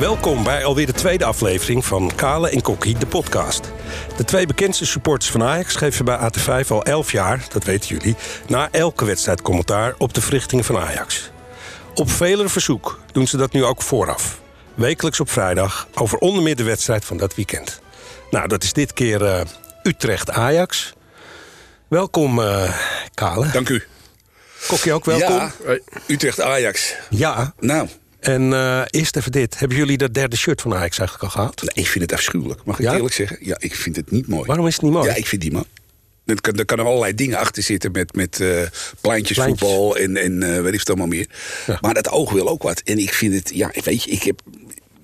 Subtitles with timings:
[0.00, 3.72] Welkom bij alweer de tweede aflevering van Kale en Kokkie, de podcast.
[4.16, 8.16] De twee bekendste supporters van Ajax geven bij AT5 al 11 jaar, dat weten jullie,
[8.48, 11.30] na elke wedstrijd commentaar op de verrichtingen van Ajax.
[11.94, 14.40] Op vele verzoek doen ze dat nu ook vooraf.
[14.74, 17.80] Wekelijks op vrijdag over onder meer de wedstrijd van dat weekend.
[18.30, 19.40] Nou, dat is dit keer uh,
[19.82, 20.92] Utrecht-Ajax.
[21.88, 22.74] Welkom, uh,
[23.14, 23.50] Kale.
[23.50, 23.82] Dank u.
[24.68, 25.36] Kokkie ook welkom.
[25.36, 26.94] Ja, Utrecht-Ajax.
[27.10, 27.54] Ja.
[27.58, 27.88] Nou.
[28.20, 29.58] En uh, eerst even dit.
[29.58, 31.60] Hebben jullie dat derde shirt van Ajax eigenlijk al gehad?
[31.62, 32.60] Nee, ik vind het afschuwelijk.
[32.64, 32.94] Mag ik Ja?
[32.94, 33.38] eerlijk zeggen?
[33.40, 34.46] Ja, ik vind het niet mooi.
[34.46, 35.08] Waarom is het niet mooi?
[35.08, 35.64] Ja, ik vind die man.
[36.26, 38.62] Er kan, er kan er allerlei dingen achter zitten met, met uh,
[39.00, 41.26] pleintjesvoetbal en, en uh, weet ik het allemaal meer.
[41.66, 41.78] Ja.
[41.80, 42.80] Maar dat oog wil ook wat.
[42.84, 44.40] En ik vind het, ja, weet je, ik heb.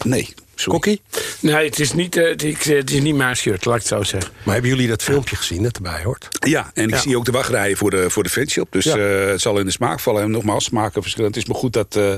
[0.04, 0.72] Nee, sorry.
[0.78, 1.00] Kokkie?
[1.40, 3.90] Nee, het is, niet, uh, het, is, het is niet mijn shirt, laat ik het
[3.90, 4.32] zo zeggen.
[4.42, 6.28] Maar hebben jullie dat filmpje gezien dat erbij hoort?
[6.48, 7.00] Ja, en ik Ja.
[7.00, 8.72] zie ook de wachtrijen voor de, voor de fanshop.
[8.72, 8.96] Dus Ja.
[8.96, 10.22] eh, het zal in de smaak vallen.
[10.22, 11.28] En nogmaals, smaken verschillen.
[11.30, 11.96] Het is maar goed dat.
[11.96, 12.14] eh,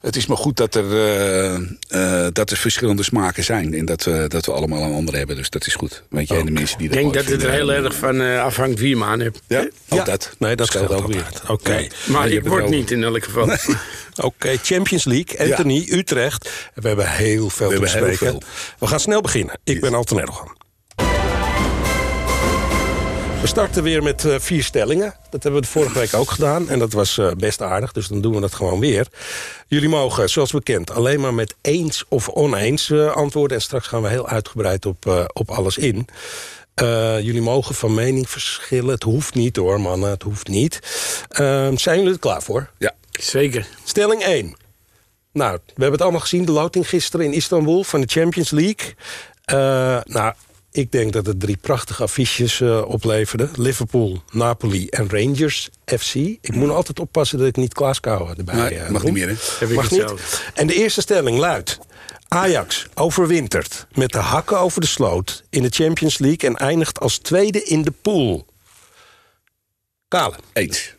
[0.00, 3.74] het is maar goed dat er, eh, eh, dat er verschillende smaken zijn.
[3.74, 5.36] En dat, we dat we allemaal een andere hebben.
[5.36, 6.02] Dus dat is goed.
[6.10, 8.78] Weet je, en de mensen die Ik denk dat het er heel erg van afhangt
[8.78, 9.40] wie je aan hebt.
[9.46, 10.04] Ja, ook Ja.
[10.04, 10.34] dat.
[10.38, 11.26] Nee, dat scheelt ook weer.
[11.48, 11.76] Oké.
[11.76, 11.88] Ja.
[12.06, 13.48] Maar ik hebt word het niet in elk geval.
[14.16, 16.50] Oké, Champions League, Anthony, Utrecht.
[16.74, 18.38] We hebben heel veel We te bespreken.
[18.78, 19.58] We gaan snel beginnen.
[19.64, 20.56] Ik ben Alten Erdogan.
[23.40, 25.14] We starten weer met eh, vier stellingen.
[25.30, 26.68] Dat hebben we de vorige week ook gedaan.
[26.68, 29.06] En dat was eh, best aardig, dus dan doen we dat gewoon weer.
[29.66, 33.56] Jullie mogen, zoals bekend, alleen maar met eens of oneens eh, antwoorden.
[33.56, 36.08] En straks gaan we heel uitgebreid op, eh, op alles in.
[36.76, 38.90] Eh, jullie mogen van mening verschillen.
[38.94, 40.10] Het hoeft niet hoor, mannen.
[40.10, 40.80] Het hoeft niet.
[41.28, 42.70] Eh, zijn jullie er klaar voor?
[42.78, 42.92] Ja.
[43.10, 43.66] Zeker.
[43.84, 44.56] Stelling 1.
[45.32, 48.94] Nou, we hebben het allemaal gezien, de loting gisteren in Istanbul van de Champions League.
[49.44, 49.56] Eh,
[50.04, 50.34] nou,
[50.76, 53.48] ik denk dat het drie prachtige affiches eh, opleverde.
[53.54, 56.14] Liverpool, Napoli en Rangers FC.
[56.14, 59.14] Ik moet altijd oppassen dat ik niet Klaas Kouwen erbij Nee, eh, mag noem.
[59.14, 59.34] niet meer, hè?
[59.58, 60.42] Heb ik Mag niet.
[60.54, 61.78] En de eerste stelling luidt...
[62.28, 66.48] Ajax overwintert met de hakken over de sloot in de Champions League...
[66.48, 68.46] en eindigt als tweede in de pool.
[70.08, 70.94] Kale, Eens.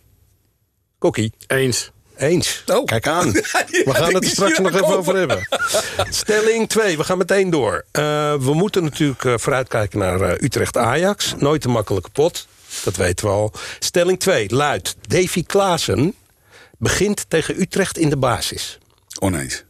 [0.97, 1.33] Kokkie.
[1.47, 1.91] Eens.
[2.17, 2.63] Eens.
[2.66, 2.85] Oh.
[2.85, 3.31] Kijk aan.
[3.85, 5.47] We gaan het er straks nog even over hebben.
[6.09, 7.85] Stelling 2, we gaan meteen door.
[7.91, 8.01] Eh,
[8.33, 11.33] we moeten natuurlijk eh, vooruitkijken naar eh, Utrecht-Ajax.
[11.38, 12.47] Nooit een makkelijke pot,
[12.83, 13.51] dat weten we al.
[13.79, 14.95] Stelling 2 luidt...
[15.01, 16.16] Davy Klaassen
[16.78, 18.79] begint tegen Utrecht in de basis.
[19.19, 19.63] Oneens.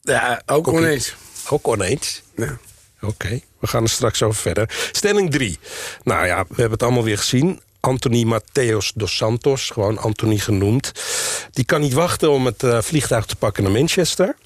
[0.00, 1.14] Ja, ook oneens.
[1.48, 2.22] Ook oneens.
[2.36, 2.58] Ja.
[3.00, 4.88] Oké, we gaan er straks over verder.
[4.92, 5.58] Stelling 3.
[6.02, 7.60] Nou ja, we hebben het allemaal weer gezien.
[7.84, 10.92] Anthony Mateos dos Santos, gewoon Anthony genoemd.
[11.50, 14.36] Die kan niet wachten om het eh, vliegtuig te pakken naar Manchester.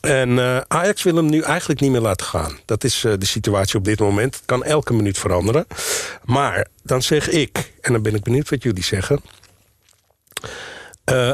[0.00, 2.58] En eh, Ajax wil hem nu eigenlijk niet meer laten gaan.
[2.64, 4.34] Dat is eh, de situatie op dit moment.
[4.34, 5.66] Het kan elke minuut veranderen.
[6.24, 9.22] Maar dan zeg ik, en dan ben ik benieuwd wat jullie zeggen...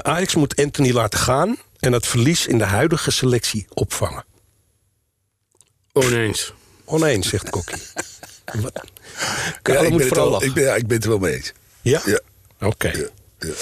[0.03, 1.57] Ajax moet Anthony laten gaan...
[1.79, 4.25] en het verlies in de huidige selectie opvangen.
[5.93, 6.53] Oneens.
[6.85, 7.83] Oneens, zegt Kokkie.
[9.63, 10.49] Ja, ik, moet ben het vooral wel, lachen.
[10.49, 11.53] ik, ben, ja, ik ben het er wel mee eens.
[11.83, 12.01] Ja?
[12.05, 12.21] Ja.
[12.61, 12.89] Oké.
[12.89, 13.09] Ja,
[13.39, 13.53] ja.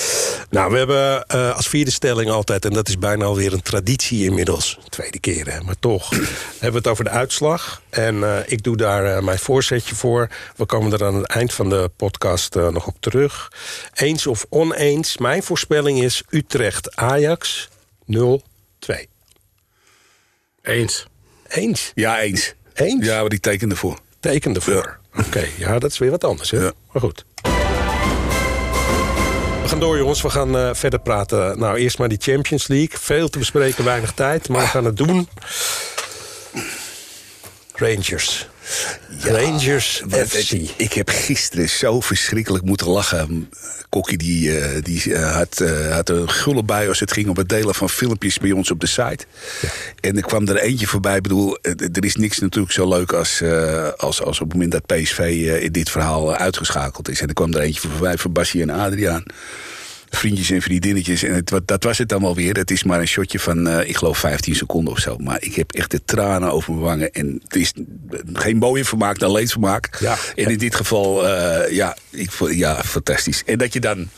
[0.50, 2.64] Nou, we hebben eh, als vierde stelling altijd...
[2.64, 4.78] en dat is bijna alweer een traditie inmiddels.
[4.88, 6.10] Tweede keer, hè, maar toch.
[6.50, 7.82] hebben we het over de uitslag.
[7.90, 10.28] En eh, ik doe daar eh, mijn voorzetje voor.
[10.56, 13.52] We komen er aan het eind van de podcast eh, nog op terug.
[13.94, 15.18] Eens of oneens.
[15.18, 17.68] Mijn voorspelling is Utrecht-Ajax
[18.12, 18.16] 0-2.
[20.62, 21.06] Eens.
[21.48, 21.92] Eens.
[21.94, 22.54] Ja, eens.
[22.74, 23.06] Eens?
[23.06, 23.98] Ja, maar die tekende voor.
[24.24, 24.98] Teken ervoor.
[25.16, 26.58] Oké, ja, dat is weer wat anders, hè?
[26.58, 26.72] Ja.
[26.92, 27.24] Maar goed.
[29.62, 30.22] We gaan door, jongens.
[30.22, 31.58] We gaan eh, verder praten.
[31.58, 32.98] Nou, eerst maar die Champions League.
[32.98, 34.48] Veel te bespreken, weinig tijd.
[34.48, 35.28] Maar we gaan het doen.
[37.74, 38.48] Rangers.
[39.20, 40.32] Rangers FC.
[40.48, 43.48] het- Ik heb gisteren zo verschrikkelijk moeten lachen.
[43.88, 47.36] Kokkie die, eh, die eh, had, eh, had een gulle bui als het ging om
[47.36, 49.24] het delen van filmpjes bij ons op de site.
[50.00, 51.16] En er kwam er eentje voorbij.
[51.16, 53.42] Ik bedoel, er is niks natuurlijk zo leuk als,
[53.96, 55.18] als, als op het moment dat PSV
[55.62, 57.20] in dit verhaal uitgeschakeld is.
[57.20, 59.22] En er kwam er eentje voorbij van Bassie en Adriaan.
[60.14, 61.22] Vriendjes en vriendinnetjes.
[61.22, 62.54] En het, dat was het dan wel weer.
[62.56, 65.16] Het is maar een shotje van, eh, ik geloof, 15 seconden of zo.
[65.18, 67.10] Maar ik heb echt de tranen over mijn wangen.
[67.12, 67.72] En het is
[68.32, 69.96] geen mooie vermaak dan leedvermaak.
[70.00, 70.16] Ja.
[70.34, 73.42] En in dit geval, eh, ja, ik, ja, fantastisch.
[73.46, 74.08] En dat je dan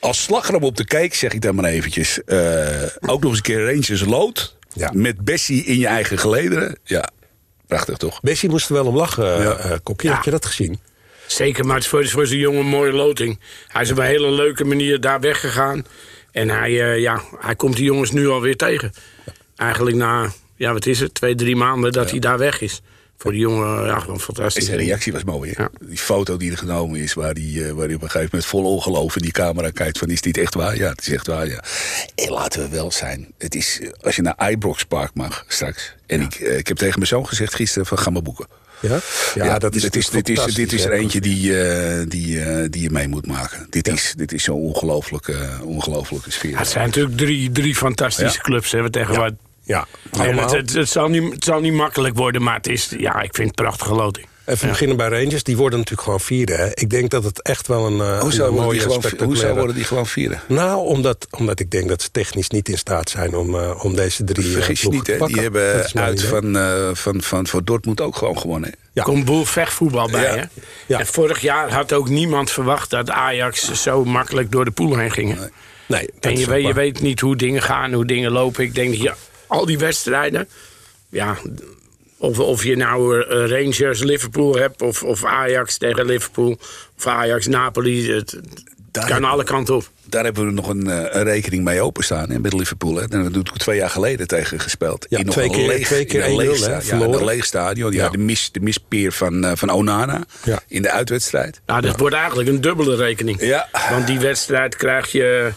[0.00, 2.24] als slagroom op de cake, zeg ik dan maar eventjes...
[2.24, 4.56] eh, ook nog eens een keer Rangers lood.
[4.72, 4.90] Ja.
[4.94, 6.78] Met Bessie in je eigen gelederen.
[6.84, 7.08] Ja,
[7.66, 8.20] prachtig toch?
[8.20, 9.56] Bessie moest er wel om lachen, Ja.
[9.56, 9.76] eh.
[9.96, 10.14] Ja.
[10.14, 10.80] Heb je dat gezien?
[11.32, 13.38] Zeker, maar het is voor, voor zo'n jongen een mooie loting.
[13.68, 15.86] Hij is op een hele leuke manier daar weggegaan.
[16.32, 18.92] En hij, eh, ja, hij komt die jongens nu alweer tegen.
[19.56, 22.82] Eigenlijk na, ja, wat is het, twee, drie maanden dat hij daar weg is.
[23.16, 24.62] Voor die jongen, ja, gewoon fantastisch.
[24.62, 25.50] En zijn reactie was mooi.
[25.54, 25.62] Hè?
[25.62, 25.70] Ja.
[25.80, 28.64] Die foto die er genomen is, waar hij waar die op een gegeven moment vol
[28.64, 30.76] ongeloof in die camera kijkt: van is dit echt waar?
[30.76, 31.46] Ja, het is echt waar.
[31.48, 31.64] Ja.
[32.14, 33.32] En laten we wel zijn.
[33.38, 35.94] Het is, als je naar Ibrox Park mag straks.
[36.06, 38.46] En ik, eh, ik heb tegen mijn zoon gezegd gisteren: van ga maar boeken.
[38.80, 38.98] Ja?
[39.34, 42.64] Ja, dat is dit, is, dit, is, dit is er eentje die, eh, die, eh,
[42.70, 43.66] die je mee moet maken.
[43.70, 46.50] Dit is, dit is zo'n ongelooflijke, ongelooflijke sfeer.
[46.50, 48.42] Ja, het zijn natuurlijk drie, drie fantastische Ja.
[48.42, 48.72] clubs.
[48.72, 49.32] Hè, we tegen wat.
[49.62, 49.86] Ja,
[50.18, 53.34] het, het, het, zal niet, het zal niet makkelijk worden, maar het is, ja, ik
[53.34, 54.26] vind het een prachtige loting.
[54.44, 55.42] Even beginnen bij Rangers.
[55.42, 56.54] Die worden natuurlijk gewoon vierde.
[56.54, 56.68] Hè.
[56.74, 59.26] Ik denk dat het echt wel een, eh, hoe, een zou worden mooie, die gewoon,
[59.26, 60.40] hoe zou worden die gewoon vieren?
[60.46, 63.94] Nou, omdat, omdat ik denk dat ze technisch niet in staat zijn om, eh, om
[63.96, 65.16] deze drie eh, Vergis niet, te hè?
[65.18, 65.34] pakken.
[65.34, 68.74] die hebben uit van, eh, van, van, voor Dortmund ook gewoon gewonnen.
[68.92, 69.02] Ja.
[69.02, 70.22] komt boel vechtvoetbal bij.
[70.22, 70.36] Ja.
[70.36, 70.42] Hè?
[70.86, 70.98] Ja.
[70.98, 75.10] En vorig jaar had ook niemand verwacht dat Ajax zo makkelijk door de pool heen
[75.10, 75.38] ging.
[75.86, 78.64] Nee, dat En je weet, je weet niet hoe dingen gaan, hoe dingen lopen.
[78.64, 79.12] Ik denk je
[79.46, 80.48] al die wedstrijden.
[81.08, 81.36] Ja,
[82.20, 86.58] of, of je nou eh, Rangers Liverpool hebt, of, of Ajax tegen Liverpool,
[86.98, 88.12] of Ajax Napoli.
[88.12, 89.88] Het, het Daar kan heb- alle kanten op.
[90.04, 92.94] Daar hebben we nog een, eh, een rekening mee openstaan hè, met Liverpool.
[92.96, 93.06] Hè.
[93.08, 95.06] Daar hebben we twee jaar geleden tegen gespeeld.
[95.08, 96.96] Ja, in nog twee een keer- leeg, twee keer in een 1-0, leeg hè, sta-
[96.96, 97.92] ja, in een leeg stadion.
[97.92, 98.10] Ja, Ja.
[98.10, 100.60] de, mis, de mispeer van, eh, van Onana Ja.
[100.68, 101.60] in de uitwedstrijd.
[101.66, 103.40] Nou, dat wordt eigenlijk een dubbele rekening.
[103.40, 103.68] Ja.
[103.90, 105.52] Want die wedstrijd krijg je.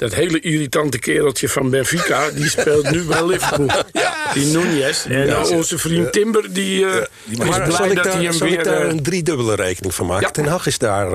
[0.00, 3.66] Dat hele irritante kereltje van Benfica, die speelt nu bij Liverpool.
[4.34, 5.06] Die Nunez.
[5.06, 6.92] En Ja, eh, onze vriend Timber, die, eh,
[7.24, 8.64] die is blij zal ik dat hij daar, hem zal ik weer...
[8.64, 10.26] daar eh, een driedubbele rekening van maken?
[10.26, 10.30] Ja.
[10.30, 11.06] Ten Hag is daar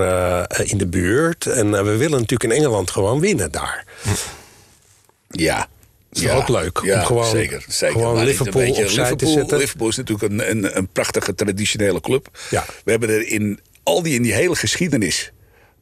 [0.63, 1.45] in de buurt.
[1.45, 3.85] En we willen natuurlijk in Engeland gewoon winnen daar.
[5.27, 5.67] Ja.
[6.11, 6.35] is ja.
[6.35, 7.65] ook leuk om Ja, gewoon- zeker.
[7.67, 7.95] zeker.
[7.95, 9.57] gewoon Liverpool opzij te Liverpool, zetten.
[9.57, 12.27] Liverpool is natuurlijk een, een, een prachtige traditionele club.
[12.49, 12.65] Ja.
[12.83, 15.31] We hebben er in al die, in die hele geschiedenis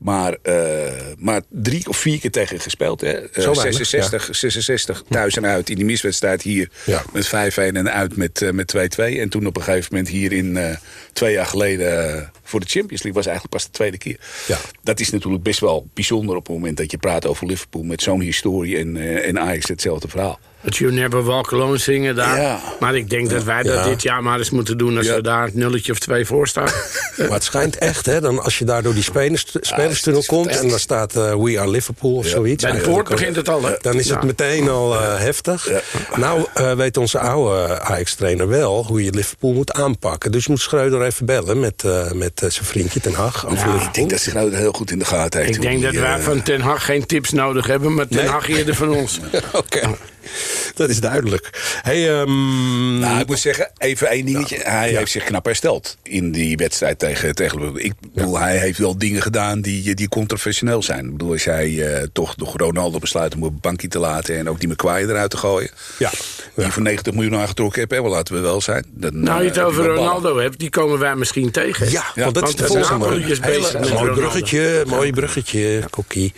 [0.04, 3.02] maar, eh, maar drie of vier keer tegen gespeeld.
[3.02, 3.12] Hè?
[3.12, 7.04] Eh, Zo weinig, 66, 66 thuis en uit in die miswedstrijd hier Ja.
[7.14, 9.20] met 5-1 en uit met, eh, met 2-2.
[9.20, 10.76] En toen op een gegeven moment hier in eh,
[11.14, 14.20] twee jaar geleden eh, voor de Champions League was eigenlijk pas de tweede keer.
[14.48, 14.58] Ja.
[14.84, 18.02] Dat is natuurlijk best wel bijzonder op het moment dat je praat over Liverpool met
[18.02, 20.40] zo'n historie en, eh, en Ajax hetzelfde verhaal.
[20.64, 22.42] Het You Never Walk Alone zingen daar.
[22.42, 22.60] Ja.
[22.80, 23.84] Maar ik denk dat wij dat Ja.
[23.84, 24.98] dit jaar maar eens moeten doen...
[24.98, 25.16] als Ja.
[25.16, 26.68] we daar een nulletje of twee voor staan.
[27.18, 30.48] Maar het schijnt echt, hè, dan als je daar door die spelers, spelerstunnel komt...
[30.60, 32.64] en dan staat eh, We Are Liverpool of zoiets.
[32.64, 33.74] Bij de poort begint het al, hè?
[33.82, 35.70] Dan is het meteen al eh, heftig.
[36.16, 40.32] Nou weet weet onze oude Ajax-trainer wel hoe je Liverpool moet aanpakken.
[40.32, 43.46] Dus je moet Schreuder even bellen met, eh, met eh, zijn vriendje Ten Hag.
[43.88, 45.56] ik denk dat Schreuder heel goed in de gaten heeft.
[45.56, 47.94] Ik denk die, dat wij eh, van Ten Hag geen tips nodig hebben...
[47.94, 48.28] maar Ten Nee.
[48.28, 49.20] Hag eerder van ons.
[49.52, 49.96] Oké,
[50.76, 51.50] dat is duidelijk.
[51.82, 54.58] Hey, ehm, Nou, ik moet zeggen, even één dingetje.
[54.64, 57.76] Hij heeft zich knap hersteld in die wedstrijd tegen, tegen.
[57.76, 61.06] Ik bedoel, hij heeft wel dingen gedaan die, die controversieel zijn.
[61.06, 64.38] Ik bedoel, als jij eh, toch nog Ronaldo besluit om op het bankje te laten...
[64.38, 65.70] en ook die McQuire eruit te gooien...
[66.00, 66.10] ja.
[66.56, 66.72] die ja.
[66.72, 68.86] voor 90 miljoen aangetrokken hè, wel laten we wel zijn.
[68.90, 70.10] Dan, Nou, je eh, het over wel ballen.
[70.10, 71.92] Ronaldo hebt, die komen wij misschien tegen.
[71.92, 73.08] Ja, want dat is de volgende.
[73.08, 76.34] Mooi bruggetje, mooi bruggetje, Kokkie.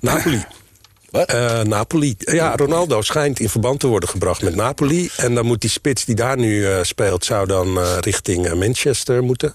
[0.00, 0.44] Napoli.
[1.10, 2.14] Eh, Napoli.
[2.18, 5.10] Ja, Ronaldo schijnt in verband te worden gebracht met Napoli.
[5.16, 7.24] En dan moet die spits die daar nu eh, speelt...
[7.24, 9.54] zou dan eh, richting Manchester moeten.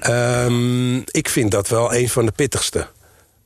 [0.00, 2.86] Ehm, ik vind dat wel een van de pittigste.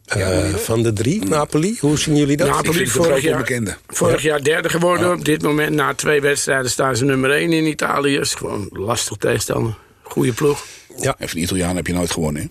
[0.07, 1.77] eh, van de drie, Napoli.
[1.81, 2.49] Hoe zien jullie dat?
[2.49, 3.77] Napoli vorig jaar, onbekende.
[3.87, 5.13] vorig jaar derde geworden.
[5.13, 8.17] Op dit moment, na twee wedstrijden, staan ze nummer één in Italië.
[8.19, 9.77] is gewoon lastig tegenstander.
[10.03, 10.65] Goeie ploeg.
[11.01, 12.49] Ja, En van de Italianen heb je nooit gewonnen, hè?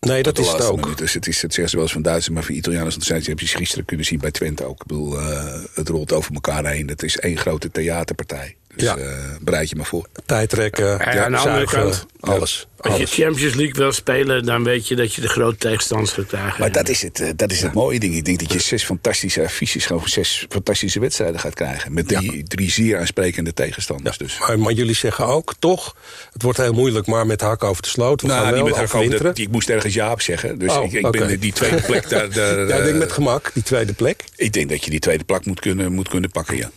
[0.00, 0.98] Nee, dat is het ook.
[0.98, 3.30] Dus het, is, het zeggen ze wel eens van Duitsers, maar voor Italianen zijn ze,
[3.30, 4.80] heb je gisteren kunnen zien bij Twente ook.
[4.80, 6.88] Ik bedoel, eh, het rolt over elkaar heen.
[6.88, 8.56] Het is één grote theaterpartij.
[8.74, 8.96] Dus Ja.
[8.96, 10.06] eh, bereid je maar voor.
[10.26, 12.66] Tijdrekken, Ja, aan de andere kant, alles.
[12.80, 13.06] Als je.
[13.06, 16.60] Champions League wil spelen, dan weet je dat je de grote tegenstanders gaat krijgen.
[16.60, 18.14] Maar dat is het, eh, dat is het mooie ding.
[18.14, 21.92] Ik denk dat je zes fantastische affiches, gewoon zes fantastische wedstrijden gaat krijgen.
[21.94, 24.18] Met drie, drie zeer aansprekende tegenstanders.
[24.18, 24.38] Dus.
[24.38, 25.96] Maar, maar jullie zeggen ook, toch,
[26.32, 27.06] het wordt heel moeilijk...
[27.06, 28.22] maar met hak over de sloot.
[28.22, 29.26] We gaan Nou, wel niet met komen, overwinteren.
[29.26, 30.58] dat, ik moest ergens Jaap zeggen.
[30.58, 32.30] Dus Oh, ik, ik ben die tweede plek daar.
[32.34, 34.24] daar Ja, ik denk eh, met gemak, die tweede plek.
[34.36, 36.70] Ik denk dat je die tweede plek moet kunnen, moet kunnen pakken, ja.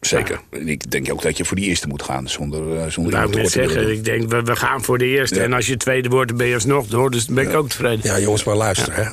[0.00, 0.40] Zeker.
[0.50, 2.28] En Ik denk ook dat je voor die eerste moet gaan.
[2.28, 5.34] Zonder, eh, zonder Nou, ik zeggen, ik denk, we, we gaan voor de eerste.
[5.34, 5.42] Ja.
[5.42, 7.10] En als je tweede wordt, dan ben je alsnog door.
[7.10, 8.00] Dus dan ben ik ook tevreden.
[8.02, 8.94] Ja, jongens, maar luister.
[8.94, 9.04] Hè.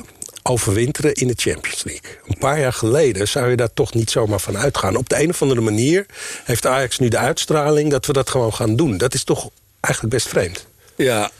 [0.42, 2.10] Overwinteren in de Champions League.
[2.26, 4.96] Een paar jaar geleden zou je daar toch niet zomaar van uitgaan.
[4.96, 6.06] Op de een of andere manier
[6.44, 7.90] heeft Ajax nu de uitstraling...
[7.90, 8.96] dat we dat gewoon gaan doen.
[8.96, 10.66] Dat is toch eigenlijk best vreemd.
[10.96, 11.30] Ja,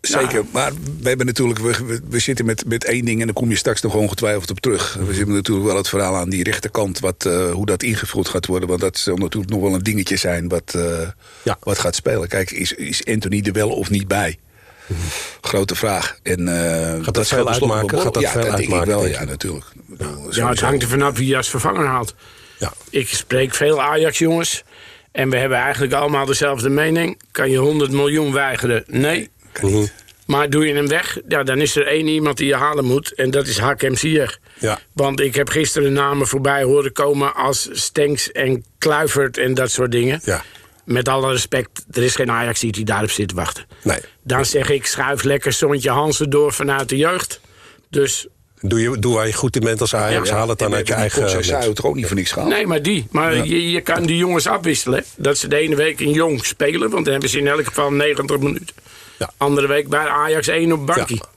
[0.00, 0.44] zeker.
[0.52, 3.50] Maar we hebben natuurlijk, we, we, we zitten met, met één ding en dan kom
[3.50, 4.94] je straks nog ongetwijfeld op terug.
[5.06, 8.46] We zitten natuurlijk wel het verhaal aan die rechterkant, wat, eh, hoe dat ingevuld gaat
[8.46, 8.68] worden.
[8.68, 11.08] Want dat zal natuurlijk nog wel een dingetje zijn wat, eh,
[11.42, 11.56] Ja.
[11.60, 12.28] wat gaat spelen.
[12.28, 14.38] Kijk, is, is Anthony er wel of niet bij?
[15.40, 16.18] Grote vraag.
[16.22, 18.00] En, eh, dat veel geldt tenslotte uitmaken?
[18.00, 19.64] Gaat dat ja, veel dat denk ik uitmaken, wel, denk ja, natuurlijk.
[19.86, 22.14] Bedoel, Ja, het hangt er vanaf wie je als vervanger haalt.
[22.58, 22.72] Ja.
[22.90, 24.64] Ik spreek veel Ajax-jongens.
[25.12, 27.20] En we hebben eigenlijk allemaal dezelfde mening.
[27.30, 28.84] Kan je 100 miljoen weigeren?
[28.86, 29.30] Nee.
[29.62, 29.86] Mhm.
[30.26, 33.14] Maar doe je hem weg, ja, dan is er één iemand die je halen moet.
[33.14, 34.38] En dat is Hakem Ziyech.
[34.58, 34.78] Ja.
[34.92, 39.92] Want ik heb gisteren namen voorbij horen komen als Stenks en Kluivert en dat soort
[39.92, 40.20] dingen.
[40.24, 40.42] Ja.
[40.84, 43.64] Met alle respect, er is geen Ajax die daarop zit te wachten.
[43.82, 43.98] Nee.
[44.22, 47.40] Dan zeg ik, schuif lekker Sontje Hansen door vanuit de jeugd.
[47.88, 48.28] Dus
[48.60, 50.28] Doe, je, doe waar je goed in bent als Ajax.
[50.28, 50.34] Ja.
[50.34, 51.28] Haal het dan uit je eigen...
[51.28, 51.68] Zij mensen.
[51.68, 52.50] het er ook niet voor niks gehaald.
[52.50, 53.06] Nee, maar die.
[53.10, 55.04] Maar je, je kan die jongens afwisselen.
[55.16, 56.90] Dat ze de ene week een jong spelen.
[56.90, 58.74] Want dan hebben ze in elk geval 90 minuten.
[59.20, 59.30] Ja.
[59.36, 61.16] Andere week bij Ajax 1 op bankie.
[61.16, 61.28] Ja.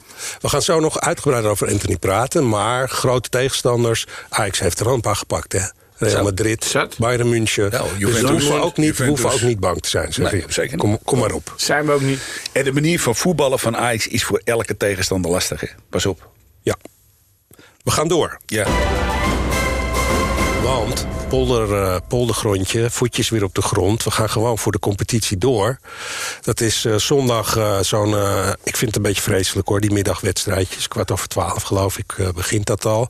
[0.42, 2.50] We gaan zo nog uitgebreid over Anthony praten.
[2.50, 4.06] Maar grote tegenstanders.
[4.30, 5.60] Ajax heeft er al een paar gepakt, hè?
[5.98, 6.24] Real.
[6.24, 6.98] Madrid, Zat.
[6.98, 7.64] Bayern München.
[7.72, 8.22] Ja, dus Juventus.
[8.22, 9.22] we hoeven ook, niet, we Juventus.
[9.22, 10.14] hoeven ook niet bang te zijn.
[10.14, 10.80] Zeg Nee, zeker niet.
[10.80, 11.54] Kom, kom maar op.
[11.56, 12.20] Zijn we ook niet.
[12.52, 15.62] En de manier van voetballen van Ajax is voor elke tegenstander lastig.
[15.62, 15.68] Hè?
[15.90, 16.28] Pas op.
[16.62, 16.76] Ja.
[17.84, 18.40] We gaan door.
[18.46, 18.68] Ja.
[20.64, 24.04] Want polder, eh, poldergrondje, voetjes weer op de grond.
[24.04, 25.80] We gaan gewoon voor de competitie door.
[26.42, 28.16] Dat is eh, zondag eh, zo'n...
[28.64, 30.88] ik vind het een beetje vreselijk hoor, die middagwedstrijdjes.
[30.88, 33.10] Kwart over twaalf geloof ik begint dat al.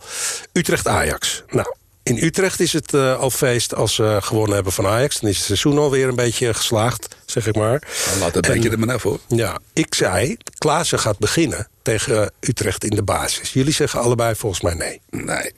[0.53, 1.43] Utrecht-Ajax.
[1.49, 5.19] Nou, in Utrecht is het al feest als ze gewonnen hebben van Ajax.
[5.19, 7.81] Dan is het seizoen alweer een beetje geslaagd, zeg ik maar.
[8.19, 9.19] Laat het En- beetje er maar af hoor.
[9.27, 13.53] Ja, ik zei, Klaassen gaat beginnen tegen Utrecht in de basis.
[13.53, 15.01] Jullie zeggen allebei volgens mij nee.
[15.09, 15.51] Nee,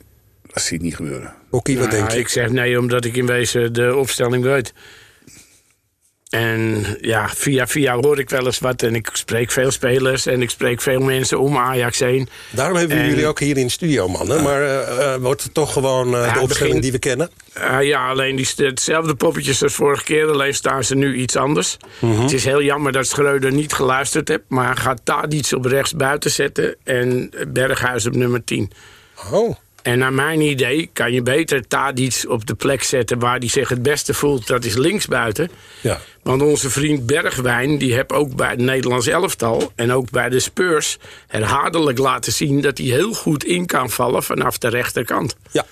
[0.56, 1.34] dat zie ik niet gebeuren.
[1.64, 2.18] Wat Nou, denk je?
[2.18, 4.72] Ik zeg nee, omdat ik in wezen de opstelling weet.
[6.30, 8.82] En ja, via via hoor ik wel eens wat.
[8.82, 12.28] En ik spreek veel spelers en ik spreek veel mensen om Ajax heen.
[12.50, 14.42] Daarom hebben we En- jullie ook hier in de studio, mannen.
[14.42, 17.30] Maar eh, eh, wordt het toch gewoon eh, Ja, de opstelling begin- die we kennen?
[17.80, 20.28] Ja, alleen die, hetzelfde poppetjes als vorige keer.
[20.30, 21.76] Alleen staan ze nu iets anders.
[21.98, 22.20] Mhm.
[22.22, 24.42] Het is heel jammer dat Schreuder niet geluisterd heeft.
[24.48, 26.76] Maar gaat daar iets op rechts buiten zetten.
[26.84, 28.70] En Berghuis op nummer 10.
[29.32, 29.56] Oh,
[29.86, 33.68] En naar mijn idee kan je beter Tadic op de plek zetten waar hij zich
[33.68, 34.46] het beste voelt.
[34.46, 35.50] Dat is linksbuiten.
[35.80, 36.00] ja.
[36.22, 39.72] Want onze vriend Bergwijn, die heb ook bij het Nederlands elftal...
[39.74, 42.60] en ook bij de Spurs herhaaldelijk laten zien...
[42.60, 45.36] dat hij heel goed in kan vallen vanaf de rechterkant.
[45.50, 45.64] ja.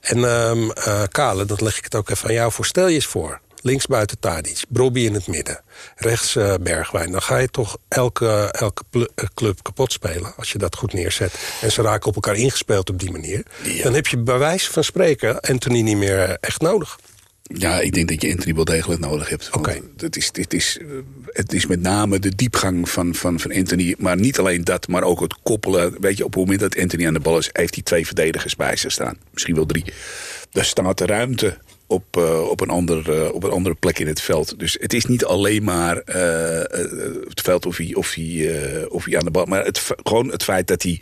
[0.00, 2.66] En ehm eh, Kale, dat leg ik het ook even aan jou voor.
[2.66, 5.60] Stel je eens voor, links buiten Tadic, Brobby in het midden...
[5.96, 7.12] rechts eh, Bergwijn.
[7.12, 10.32] Dan ga je toch elke, elke eh, club kapot spelen...
[10.36, 11.34] als je dat goed neerzet.
[11.60, 13.42] En ze raken op elkaar ingespeeld op die manier.
[13.82, 16.98] Dan heb je bij wijze van spreken Anthony niet meer eh, echt nodig.
[17.42, 19.50] Ja, ik denk dat je Anthony wel degelijk nodig hebt.
[19.52, 19.80] Oké.
[19.96, 20.78] Het, is, het, is,
[21.26, 23.94] het is met name de diepgang van, van, van Anthony.
[23.98, 26.00] Maar niet alleen dat, maar ook het koppelen.
[26.00, 28.56] Weet je, op het moment dat Anthony aan de bal is, heeft hij twee verdedigers
[28.56, 29.16] bij zich staan.
[29.30, 29.84] Misschien wel drie.
[30.50, 31.58] Daar staat de ruimte
[31.92, 34.58] op, eh, op, een ander, eh, op een andere plek in het veld.
[34.58, 36.80] Dus het is niet alleen maar eh,
[37.28, 39.44] het veld of hij, of, hij, of hij aan de bal...
[39.44, 41.00] maar het, gewoon het feit dat hij...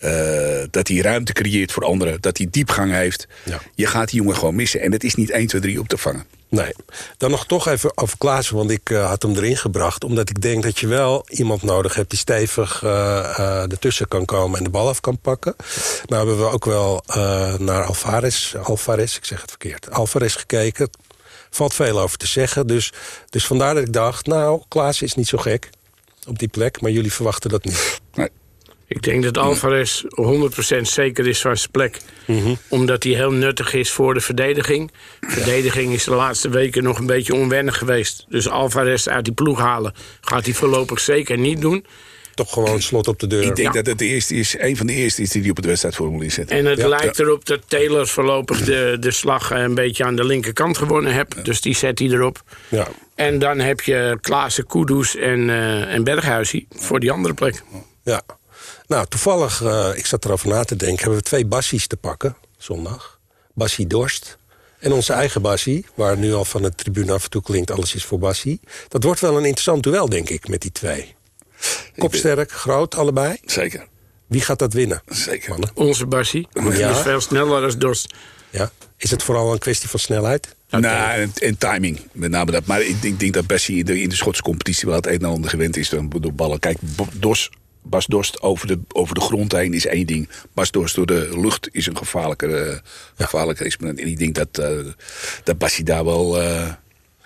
[0.00, 2.20] eh, dat hij ruimte creëert voor anderen.
[2.20, 3.26] Dat hij diepgang heeft.
[3.44, 3.60] Ja.
[3.74, 4.80] Je gaat die jongen gewoon missen.
[4.80, 6.26] En het is niet 1, 2, 3 op te vangen.
[6.50, 6.72] Nee.
[7.16, 10.04] Dan nog toch even over Klaassen, want ik eh, had hem erin gebracht.
[10.04, 14.24] Omdat ik denk dat je wel iemand nodig hebt die stevig eh, eh, ertussen kan
[14.24, 15.54] komen en de bal af kan pakken.
[16.06, 17.02] Nou hebben we ook wel
[17.58, 20.90] naar Alvarez, Alvarez, ik zeg het verkeerd, Alvarez gekeken.
[21.50, 22.66] Valt veel over te zeggen.
[22.66, 22.92] Dus,
[23.28, 25.70] dus vandaar dat ik dacht, nou, Klaassen is niet zo gek
[26.26, 26.80] op die plek.
[26.80, 28.00] Maar jullie verwachten dat niet.
[28.92, 30.02] Ik denk dat Alvarez
[30.76, 32.00] 100% zeker is van zijn plek.
[32.26, 32.54] Mhm.
[32.68, 34.90] Omdat hij heel nuttig is voor de verdediging.
[35.20, 38.26] Verdediging is de laatste weken nog een beetje onwennig geweest.
[38.28, 41.84] Dus Alvarez uit die ploeg halen gaat hij voorlopig zeker niet doen.
[42.34, 43.42] Toch gewoon slot op de deur.
[43.42, 43.72] Ik denk Ja.
[43.72, 46.30] dat het de eerste is, een van de eerste is die die op het wedstrijdformulier
[46.30, 46.50] zet.
[46.50, 46.88] En het Ja.
[46.88, 51.44] lijkt erop dat Taylor voorlopig de, de slag een beetje aan de linkerkant gewonnen heeft.
[51.44, 52.42] Dus die zet hij erop.
[52.68, 52.88] Ja.
[53.14, 57.62] En dan heb je Klaassen, Kudus en, eh en Berghuisie voor die andere plek.
[58.04, 58.22] Ja.
[58.90, 60.98] Nou, toevallig, eh, ik zat erover na te denken...
[60.98, 63.20] hebben we twee bassies te pakken, zondag.
[63.54, 64.38] Bassie Dorst
[64.78, 65.86] en onze eigen Bassie...
[65.94, 67.70] waar nu al van de tribune af en toe klinkt...
[67.70, 68.60] alles is voor Bassie.
[68.88, 71.14] Dat wordt wel een interessant duel, denk ik, met die twee.
[71.98, 73.36] Kopsterk, groot, allebei.
[73.44, 73.86] Zeker,
[74.26, 75.02] Wie gaat dat winnen?
[75.06, 75.50] zeker.
[75.50, 75.70] Mannen?
[75.74, 76.48] Onze Bassie.
[76.52, 76.90] Die Ja.
[76.90, 78.14] is veel sneller als Dorst.
[78.50, 78.70] Ja?
[78.96, 80.54] Is het vooral een kwestie van snelheid?
[80.68, 82.66] Nou, en, en timing, met name dat.
[82.66, 85.12] Maar ik denk, denk dat Bessie in de, in de Schotse competitie wel het een
[85.18, 86.58] en ander gewend is dan door ballen.
[86.58, 86.78] Kijk,
[87.12, 87.50] Dos,
[87.82, 90.28] Bas Dorst over de, over de grond heen is één ding.
[90.52, 92.82] Bas Dorst door de lucht is een gevaarlijker,
[93.16, 94.00] gevaarlijker experiment.
[94.00, 94.78] En ik denk dat, eh
[95.44, 96.72] dat Bassie daar wel eh,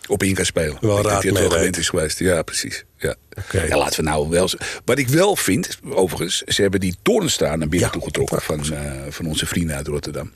[0.06, 0.76] op in kan spelen.
[0.80, 2.18] Wel raad dat wel gewend is geweest.
[2.18, 2.84] Ja, precies.
[2.98, 3.14] Ja.
[3.38, 3.58] Oké.
[3.58, 4.50] En laten we nou wel...
[4.84, 8.72] Wat ik wel vind, overigens, ze hebben die Toornstra naar binnen Ja, toe getrokken van,
[8.72, 10.32] eh, van onze vrienden uit Rotterdam.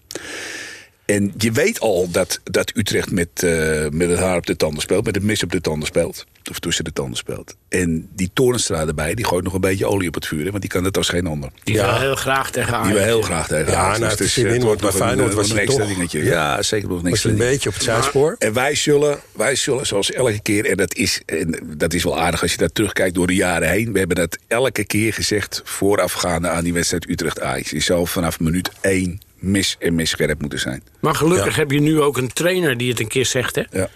[1.09, 4.81] En je weet al dat, dat Utrecht met, eh, met het haar op de tanden
[4.83, 5.05] speelt.
[5.05, 6.25] Met het mes op de tanden speelt.
[6.51, 7.55] Of tussen de tanden speelt.
[7.69, 10.45] En die Torenstra erbij, die gooit nog een beetje olie op het vuur.
[10.45, 11.51] hè, Want die kan dat als geen ander.
[11.65, 11.91] Die Ja.
[11.91, 12.93] wil heel graag tegen Die Ajax.
[12.95, 15.59] wil heel graag tegen Ja, nou, Dus het is bij wordt Feyenoord een, was een
[15.59, 16.25] extra toch- dingetje.
[16.25, 18.37] Ja, zeker nog je een beetje op het zijspoor?
[18.39, 22.21] En wij zullen, wij zullen zoals elke keer, en dat, is, en dat is wel
[22.21, 23.93] aardig als je daar terugkijkt door de jaren heen.
[23.93, 27.71] We hebben dat elke keer gezegd voorafgaande aan die wedstrijd Utrecht-Ajax.
[27.71, 30.83] Je zou vanaf minuut één mis en misscherp moeten zijn.
[31.01, 31.61] Maar gelukkig Ja.
[31.61, 33.63] heb je nu ook een trainer die het een keer zegt, hè?
[33.71, 33.89] Ja.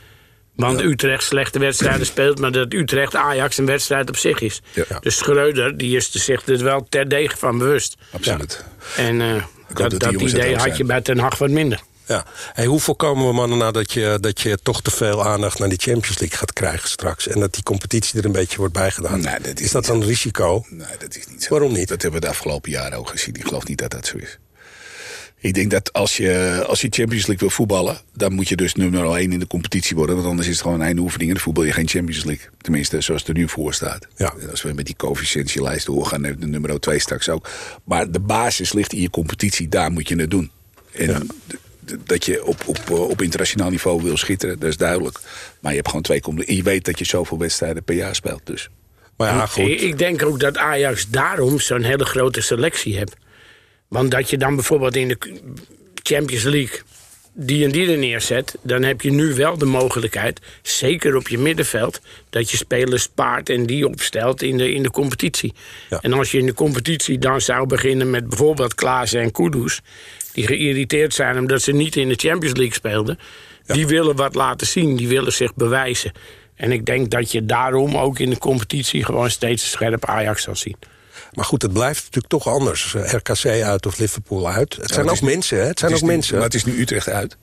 [0.56, 4.62] Want Utrecht slechte wedstrijden speelt, maar dat Utrecht-Ajax een wedstrijd op zich is.
[4.72, 4.98] Ja.
[5.00, 7.96] Dus Schreuder, die is zich er wel terdege van bewust.
[8.10, 8.64] Absoluut.
[8.96, 9.44] En eh,
[9.74, 11.80] dat dat, idee had je bij Ten Hag wat minder.
[12.06, 12.26] Ja.
[12.52, 15.68] Hey, hoe voorkomen we mannen nou dat je, dat je toch te veel aandacht naar
[15.68, 17.28] die Champions League gaat krijgen straks?
[17.28, 19.20] En dat die competitie er een beetje wordt bijgedaan?
[19.20, 20.64] Nee, dat is is dat een risico?
[20.68, 21.48] Nee, dat is niet zo.
[21.50, 21.88] Waarom niet?
[21.88, 23.34] Dat hebben we de afgelopen jaren ook gezien.
[23.34, 24.38] Ik geloof niet dat dat zo is.
[25.42, 28.00] Ik denk dat als je, als je Champions League wil voetballen...
[28.14, 30.14] dan moet je dus nummer 1 in de competitie worden.
[30.14, 31.28] Want anders is het gewoon een einde oefening...
[31.28, 32.46] en dan voetbal je geen Champions League.
[32.60, 34.06] Tenminste, zoals het er nu voor staat.
[34.16, 34.34] Ja.
[34.40, 36.22] En als we met die coëfficiëntielijst doorgaan...
[36.22, 37.48] dan de nummer 2 straks ook.
[37.84, 39.68] Maar de basis ligt in je competitie.
[39.68, 40.50] Daar moet je het doen.
[40.92, 41.26] En
[42.04, 45.20] dat je op, op, eh, op internationaal niveau wil schitteren, dat is duidelijk.
[45.60, 46.20] Maar je hebt gewoon twee...
[46.20, 48.40] com- en je weet dat je zoveel wedstrijden per jaar speelt.
[48.44, 48.68] Dus
[49.16, 49.82] Maar ja, Ik, goed.
[49.82, 53.16] ik denk ook dat Ajax daarom zo'n hele grote selectie heeft.
[53.92, 55.18] Want dat je dan bijvoorbeeld in de
[56.02, 56.80] Champions League
[57.32, 58.56] die en die er neerzet...
[58.62, 62.00] dan heb je nu wel de mogelijkheid, zeker op je middenveld...
[62.30, 65.52] dat je spelers spaart en die opstelt in de, in de competitie.
[65.90, 65.98] Ja.
[66.00, 69.80] En als je in de competitie dan zou beginnen met bijvoorbeeld Klaassen en Kudus...
[70.32, 73.18] die geïrriteerd zijn omdat ze niet in de Champions League speelden...
[73.66, 76.12] die willen wat laten zien, die willen zich bewijzen.
[76.54, 79.04] En ik denk dat je daarom ook in de competitie...
[79.04, 80.76] gewoon steeds scherp Ajax zal zien.
[81.32, 82.94] Maar goed, het blijft natuurlijk toch anders.
[82.94, 84.76] Eh, RKC uit of Liverpool uit.
[84.76, 85.66] Het zijn het ook nu- mensen, hè?
[85.66, 86.34] Het zijn Het ook nu- mensen.
[86.34, 87.36] Maar het is nu Utrecht uit.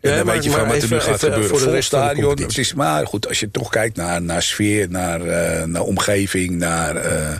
[0.00, 1.48] En Ja, dan maar- weet je van wat er nu gaat gebeuren.
[1.48, 4.90] voor de rest stadion, het is maar goed, als je toch kijkt naar, naar sfeer,
[4.90, 6.96] naar, eh, naar omgeving, naar...
[6.96, 7.36] eh,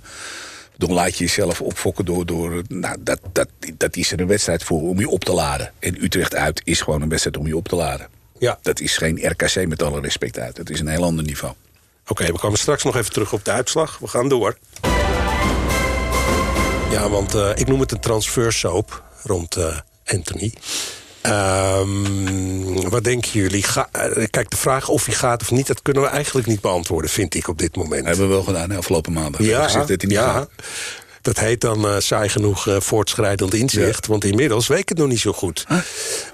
[0.76, 2.26] dan laat je jezelf opfokken door...
[2.26, 5.72] door nou, dat, dat, dat is er een wedstrijd voor om je op te laden.
[5.78, 8.08] En Utrecht uit is gewoon een wedstrijd om je op te laden.
[8.38, 8.58] Ja.
[8.62, 10.56] Dat is geen RKC met alle respect uit.
[10.56, 11.54] Dat is een heel ander niveau.
[12.06, 13.98] Oké, we komen straks nog even terug op de uitslag.
[13.98, 14.56] We gaan door.
[16.96, 20.52] Ja, want eh, ik noem het een transfersoap rond eh, Anthony.
[21.20, 23.62] Ehm, wat denken jullie?
[23.62, 25.66] Ga, eh, kijk, de vraag of hij gaat of niet...
[25.66, 28.04] dat kunnen we eigenlijk niet beantwoorden, vind ik op dit moment.
[28.04, 29.40] Dat hebben we wel gedaan hè, afgelopen maandag.
[29.40, 30.32] We hebben gezegd dat hij niet ja.
[30.32, 30.50] gaat.
[31.22, 34.06] Dat heet dan eh saai genoeg voortschrijdend inzicht.
[34.06, 35.66] Want inmiddels weet ik het nog niet zo goed.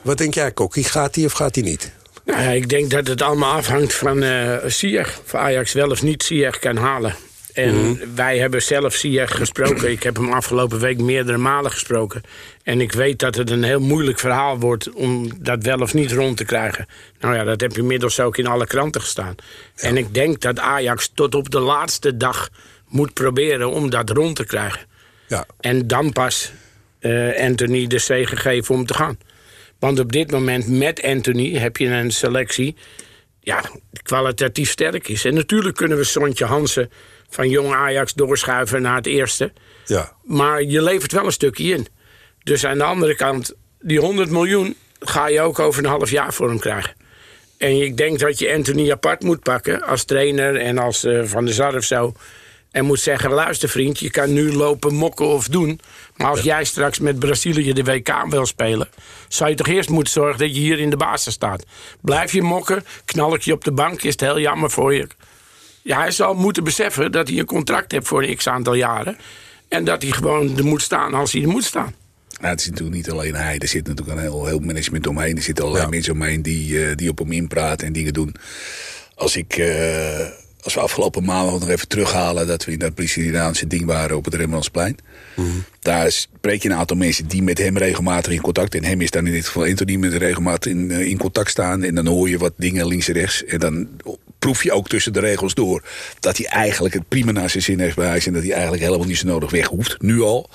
[0.03, 0.85] Wat denk jij, Kokkie?
[0.85, 1.93] Gaat hij of gaat hij niet?
[2.25, 5.21] Nou ja, ik denk dat het allemaal afhangt van eh Ziyech.
[5.25, 7.17] Of Ajax wel of niet Ziyech kan halen.
[7.53, 9.91] En wij hebben zelf Ziyech gesproken.
[9.91, 12.23] Ik heb hem afgelopen week meerdere malen gesproken.
[12.63, 14.93] En ik weet dat het een heel moeilijk verhaal wordt...
[14.93, 16.87] om dat wel of niet rond te krijgen.
[17.21, 19.35] Nou ja, dat heb je inmiddels ook in alle kranten gestaan.
[19.77, 22.49] En ik denk dat Ajax tot op de laatste dag
[22.89, 23.71] moet proberen...
[23.71, 24.81] om dat rond te krijgen.
[25.29, 25.47] Ja.
[25.61, 26.53] En dan pas
[26.99, 29.19] eh, Anthony de zegen geven om te gaan.
[29.79, 32.77] Want op dit moment met Anthony heb je een selectie...
[33.41, 33.61] ja,
[33.91, 35.25] die kwalitatief sterk is.
[35.25, 36.91] En natuurlijk kunnen we Sontje Hansen
[37.35, 39.53] van jong Ajax doorschuiven naar het eerste.
[39.85, 40.13] Ja.
[40.23, 41.87] Maar je levert wel een stukje in.
[42.43, 46.33] Dus aan de andere kant, die 100 miljoen ga je ook over een half jaar
[46.33, 46.95] voor hem krijgen.
[47.59, 51.45] En ik denk dat je Anthony apart moet pakken als trainer en als eh, Van
[51.45, 52.13] der Sar of zo.
[52.71, 55.81] En moet zeggen, luister vriend, je kan nu lopen, mokken of doen.
[56.17, 58.89] Maar als jij straks met Brazilië de WK wil spelen...
[59.29, 61.65] zou je toch eerst moeten zorgen dat je hier in de basis staat.
[62.01, 65.07] Blijf je mokken, knal ik je op de bank, is het heel jammer voor je.
[65.83, 69.17] Ja, hij zal moeten beseffen dat hij een contract heeft voor een x-aantal jaren.
[69.69, 71.95] En dat hij gewoon er moet staan als hij er moet staan.
[72.41, 73.59] Nou, het is natuurlijk niet alleen hij.
[73.59, 75.37] Er zit natuurlijk een heel, heel management omheen.
[75.37, 75.93] Er zitten allerlei Ja.
[75.95, 78.35] mensen omheen die, eh, die op hem inpraten en dingen doen.
[79.15, 79.57] Als ik...
[79.57, 80.27] eh,
[80.63, 82.47] als we afgelopen maandag nog even terughalen...
[82.47, 84.97] dat we in dat Braziliaanse ding waren op het Rembrandtsplein.
[85.81, 88.75] Daar spreek je een aantal mensen die met hem regelmatig in contact...
[88.75, 91.83] en hem is dan in dit geval Anthony met regelmatig in, eh, in contact staan...
[91.83, 93.45] en dan hoor je wat dingen links en rechts.
[93.45, 93.89] En dan
[94.39, 95.83] proef je ook tussen de regels door...
[96.21, 98.27] dat hij eigenlijk het prima naar zijn zin heeft bij Ajax...
[98.27, 100.51] en dat hij eigenlijk helemaal niet zo nodig weg hoeft, nu al...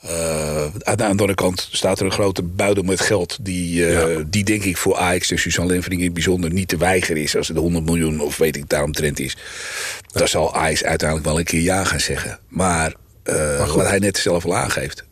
[0.00, 3.38] Eh, aan de andere kant staat er een grote buidel met geld...
[3.40, 6.76] die, eh, die denk ik voor Ajax en Suzanne Lenvering in het bijzonder niet te
[6.76, 7.36] weigeren is...
[7.36, 9.36] als het 100 miljoen of weet ik daaromtrent is.
[10.12, 12.38] Dan zal Ajax uiteindelijk wel een keer ja gaan zeggen.
[12.48, 12.94] Maar,
[13.26, 15.04] eh, wat hij net zelf al aangeeft...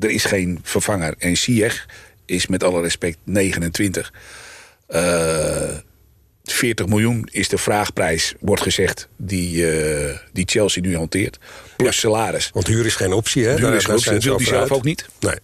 [0.00, 1.14] er is geen vervanger.
[1.18, 1.86] En Ziyech
[2.24, 4.12] is met alle respect 29...
[4.86, 5.76] Eh
[6.44, 11.38] 40 miljoen is de vraagprijs, wordt gezegd, die, eh, die Chelsea nu hanteert.
[11.76, 12.50] Plus salaris.
[12.52, 13.56] Want huur is geen optie, hè?
[13.56, 14.70] Huur is dat wil hij zelf uit.
[14.70, 15.06] ook niet.
[15.20, 15.36] Nee.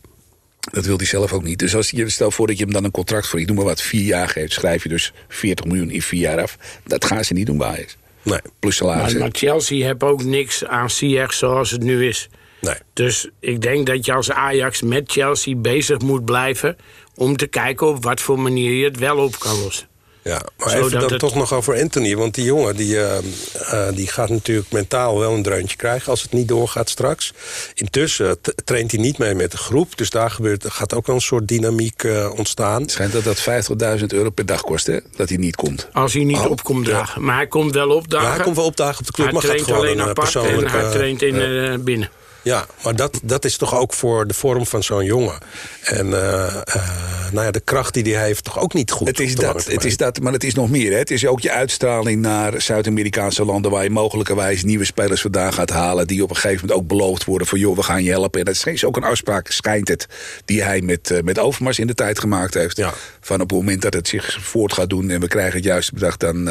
[0.73, 1.59] Dat wil hij zelf ook niet.
[1.59, 3.65] Dus als je stel voor dat je hem dan een contract voor, ik noem maar
[3.65, 6.57] wat, vier jaar geeft, schrijf je dus 40 miljoen in vier jaar af.
[6.85, 7.97] Dat gaan ze niet doen bij Ajax.
[8.29, 8.41] Nee.
[8.59, 9.15] Plus Maar, salaris.
[9.15, 12.29] maar Chelsea heeft ook niks aan Ziyech zoals het nu is.
[12.61, 12.75] Nee.
[12.93, 16.77] Dus ik denk dat je als Ajax met Chelsea bezig moet blijven...
[17.15, 19.89] om te kijken op wat voor manier je het wel op kan lossen.
[20.29, 22.17] Ja, maar Zodat even dan het- toch nog over Anthony.
[22.17, 26.11] Want die jongen die, eh, eh, die gaat natuurlijk mentaal wel een dreuntje krijgen...
[26.11, 27.33] als het niet doorgaat straks.
[27.75, 29.97] Intussen traint hij niet mee met de groep.
[29.97, 32.83] Dus daar gebeurt, er gaat ook wel een soort dynamiek eh, ontstaan.
[32.83, 34.99] Het schijnt dat dat 50.000 euro per dag kost, hè?
[35.17, 35.89] Dat hij niet komt.
[35.93, 36.93] Als hij niet Oh, op komt ja.
[36.93, 37.25] dragen.
[37.25, 38.27] Maar hij komt wel opdagen.
[38.29, 40.35] Ja, hij komt wel opdagen op de club, Hij maar gaat gewoon alleen een apart
[40.35, 42.11] en hij traint in, binnen.
[42.49, 45.39] Ja, maar dat, dat is toch ook voor de vorm van zo'n jongen.
[45.83, 49.07] En eh, eh, nou ja, de kracht die hij heeft toch ook niet goed.
[49.07, 50.93] Het is, dat, het is dat, maar het is nog meer.
[50.93, 50.99] Hè?
[50.99, 53.71] Het is ook je uitstraling naar Zuid-Amerikaanse landen...
[53.71, 56.07] waar je mogelijkerwijs nieuwe spelers vandaan gaat halen...
[56.07, 57.59] die op een gegeven moment ook beloofd worden van...
[57.59, 58.41] joh, we gaan je helpen.
[58.41, 60.07] En dat is ook een afspraak, schijnt het...
[60.45, 62.77] die hij met, eh, met Overmars in de tijd gemaakt heeft.
[62.77, 62.95] Ja.
[63.21, 65.11] Van op het moment dat het zich voort gaat doen...
[65.11, 66.45] en we krijgen het juiste bedrag, dan...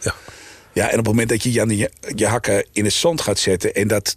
[0.00, 0.14] Ja.
[0.72, 3.38] ja, en op het moment dat je je, je, je hakken in het zand gaat
[3.38, 3.74] zetten...
[3.74, 4.16] en dat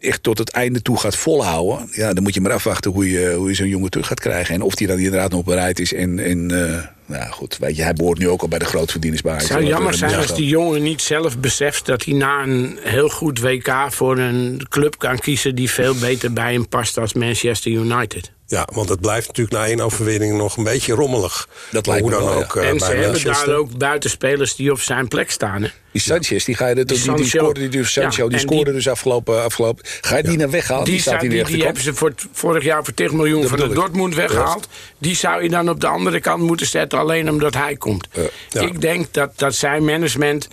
[0.00, 1.88] echt tot het einde toe gaat volhouden...
[1.92, 4.54] Ja, dan moet je maar afwachten hoe je, hoe je zo'n jongen terug gaat krijgen.
[4.54, 5.92] En of die dan inderdaad nog bereid is.
[5.92, 9.22] En, en eh, nou goed, weet je, hij behoort nu ook al bij de grootverdieners.
[9.24, 13.08] Het zou jammer zijn als die jongen niet zelf beseft dat hij na een heel
[13.08, 17.72] goed WK voor een club kan kiezen die veel beter bij hem past als Manchester
[17.72, 18.36] United.
[18.50, 21.48] Ja, want het blijft natuurlijk na één overwinning nog een beetje rommelig.
[21.70, 22.54] Dat lijkt hoe me dan wel, ook.
[22.54, 22.60] ja.
[22.60, 23.46] eh, en bij ze hebben Manchester.
[23.46, 25.62] daar ook buitenspelers die op zijn plek staan.
[25.62, 25.68] Hè?
[25.92, 27.24] Die Sanchez, die, ga je, die, die, die Sancho.
[27.24, 29.84] scoorde, die, die Sancho, Ja, die scoorde die- dus afgelopen, afgelopen.
[30.00, 30.84] Ga je die naar weghalen?
[30.84, 33.68] Die, Die, staat die, hebben ze voor, vorig jaar voor 10 miljoen Dat van de.
[33.74, 34.68] Dortmund weggehaald.
[34.98, 38.08] Die zou je dan op de andere kant moeten zetten, alleen omdat hij komt.
[38.50, 38.60] Ja.
[38.60, 40.48] Ik denk dat, dat zijn management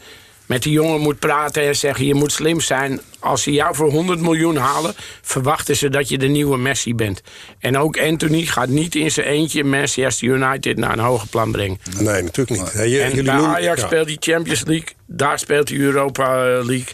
[0.45, 2.05] met die jongen moet praten en zeggen...
[2.05, 3.01] je moet slim zijn.
[3.19, 4.93] Als ze jou voor 100 miljoen halen...
[5.21, 7.21] verwachten ze dat je de nieuwe Messi bent.
[7.59, 11.79] En ook Anthony gaat niet in zijn eentje Manchester United naar een hoger plan brengen.
[11.99, 12.99] Nee, natuurlijk niet.
[12.99, 13.87] En bij Ajax ja.
[13.87, 14.89] speelt hij Champions League.
[15.05, 16.93] Daar speelt hij Europa League.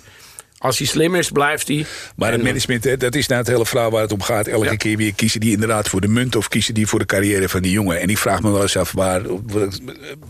[0.62, 1.86] Als hij slim is, blijft hij.
[2.15, 4.47] Maar het En- management, hè, dat is nou het hele verhaal waar het om gaat.
[4.47, 4.76] Elke Ja.
[4.76, 6.36] keer weer kiezen die inderdaad voor de munt...
[6.36, 8.00] of kiezen die voor de carrière van die jongen.
[8.00, 9.21] En ik vraag me wel eens af waar,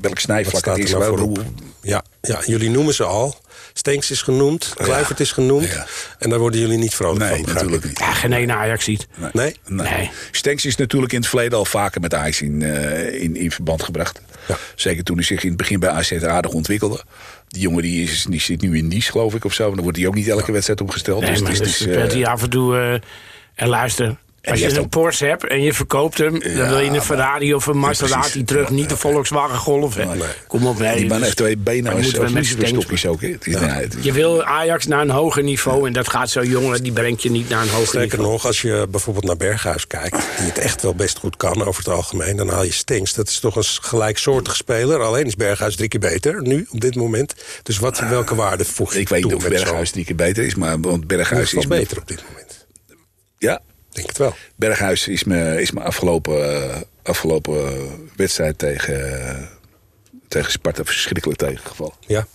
[0.02, 0.92] welk snijvlak het er is.
[0.92, 1.38] nou waar- hoe-
[1.82, 3.40] Ja, ja, jullie noemen ze al.
[3.74, 5.68] Stenks is genoemd, Kluivert is genoemd.
[5.68, 5.86] Ja.
[6.20, 7.54] En daar worden jullie niet vrolijk Nee, van.
[7.54, 8.00] natuurlijk niet.
[8.00, 9.08] Ja, geen ene Ajax ziet.
[9.34, 9.56] Nee?
[9.68, 9.88] Nee.
[9.90, 10.12] Nee.
[10.32, 13.84] Stenks is natuurlijk in het verleden al vaker met Ajax in, eh, in, in verband
[13.84, 14.22] gebracht.
[14.48, 14.58] Ja.
[14.76, 17.04] Zeker toen hij zich in het begin bij AZ aardig ontwikkelde.
[17.48, 19.74] Die jongen die, is, die zit nu in Nice, geloof ik, of zo.
[19.74, 21.22] Dan wordt hij ook niet elke wedstrijd opgesteld.
[21.22, 22.78] Nee, dus maar het is, eh, hij af en toe...
[22.78, 22.94] eh,
[23.56, 26.40] en luister, als je een Porsche hebt en je verkoopt hem...
[26.40, 28.70] dan wil je een Ferrari of een Maserati terug.
[28.70, 29.96] Niet de Volkswagen Golf.
[29.96, 30.06] hè.
[30.48, 30.96] Kom op, nee.
[30.96, 33.22] die man dus- heeft twee benen als, als luciferstokjes ook.
[33.22, 33.56] Is, is-
[34.02, 37.32] Je wil Ajax naar een hoger niveau en dat gaat zo jongen, die brengt je
[37.32, 38.32] niet naar een hoger Sterker niveau.
[38.32, 40.18] nog, als je bijvoorbeeld naar Berghuis kijkt...
[40.38, 42.36] die het echt wel best goed kan over het algemeen...
[42.36, 43.14] dan haal je Stenks.
[43.14, 45.00] Dat is toch een gelijksoortige speler.
[45.02, 47.34] Alleen is Berghuis drie keer beter nu, op dit moment.
[47.64, 50.56] Dus wat, welke waarde voeg je ik weet niet of Berghuis drie keer beter is,
[50.56, 52.68] maar want Berghuis is me- beter op dit moment.
[53.38, 53.60] Ja,
[53.92, 54.36] Denk het wel.
[54.56, 57.82] Berghuis is me, is me afgelopen, eh, afgelopen eh,
[58.16, 59.36] wedstrijd tegen, eh,
[60.28, 61.94] tegen Sparta verschrikkelijk tegengevallen.
[62.08, 62.28] Ja.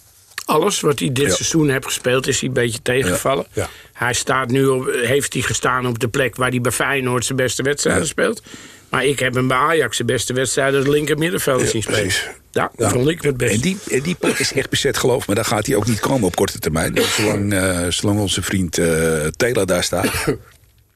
[0.45, 1.35] Alles wat hij dit Ja.
[1.35, 3.47] seizoen heeft gespeeld, is hij een beetje tegengevallen.
[3.53, 3.63] Ja.
[3.63, 3.69] Ja.
[3.93, 7.39] Hij staat nu op, heeft hij gestaan op de plek waar hij bij Feyenoord zijn
[7.39, 8.43] beste wedstrijden speelt.
[8.89, 12.01] Maar ik heb hem bij Ajax zijn beste wedstrijden als linker middenvelder Ja, zien spelen.
[12.01, 12.29] precies.
[12.51, 13.55] Ja, dat vond ik het beste.
[13.55, 15.35] En die, en die plek is echt bezet, geloof me.
[15.35, 16.99] Daar gaat hij ook niet komen op korte termijn.
[17.03, 20.07] Zolang, eh, zolang onze vriend eh Taylor daar staat,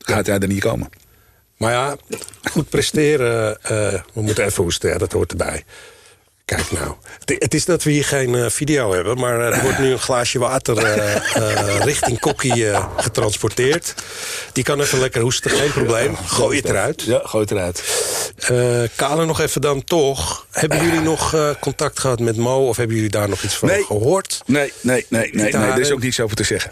[0.05, 0.89] gaat hij er niet komen.
[1.57, 1.97] Maar ja,
[2.51, 3.71] goed presteren, eh,
[4.13, 5.65] we moeten even hoesten, ja, dat hoort erbij.
[6.45, 9.19] Kijk nou, het, het is dat we hier geen eh, video hebben...
[9.19, 10.75] maar eh, er wordt nu een glaasje water
[11.85, 12.65] richting Kokkie
[12.97, 13.95] getransporteerd.
[14.53, 16.17] Die kan even lekker hoesten, geen probleem.
[16.17, 17.03] Gooi het eruit.
[17.03, 17.83] Ja, gooi het eruit.
[18.97, 20.47] Kale nog even dan toch.
[20.51, 22.69] Hebben jullie nog contact gehad met Mo...
[22.69, 23.85] of hebben jullie daar nog iets van Nee.
[23.85, 24.41] gehoord?
[24.47, 26.71] Nee, nee, nee, nee, nee, daar- er is ook niets over te zeggen.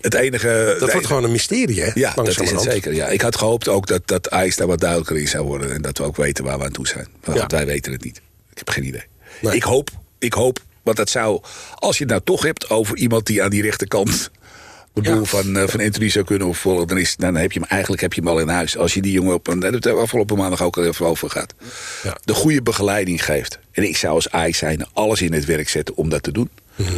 [0.00, 0.76] Het enige...
[0.78, 1.90] Dat wordt gewoon een mysterie, hè?
[1.94, 2.94] Ja, dat is het zeker.
[2.94, 3.06] Ja.
[3.06, 5.72] Ik had gehoopt ook dat, dat IJs daar wat duidelijker in zou worden.
[5.74, 7.06] En dat we ook weten waar we aan toe zijn.
[7.24, 7.40] Maar Ja.
[7.42, 8.16] goed, wij weten het niet.
[8.50, 9.04] Ik heb geen idee.
[9.40, 9.54] Nee.
[9.54, 11.40] Ik hoop, ik hoop, want dat zou...
[11.74, 14.30] Als je het nou toch hebt over iemand die aan die rechterkant...
[14.94, 15.24] de boel Ja.
[15.24, 16.86] van, eh, van Anthony zou kunnen opvolgen...
[16.86, 18.76] Dan, is, dan heb je hem eigenlijk heb je hem al in huis.
[18.76, 19.48] Als je die jongen op...
[19.48, 21.54] En daar hebben we afgelopen maandag ook al even over gehad.
[22.02, 22.18] Ja.
[22.24, 23.58] De goede begeleiding geeft.
[23.72, 26.50] En ik zou als Ajax zijn alles in het werk zetten om dat te doen.
[26.76, 26.88] Mhm.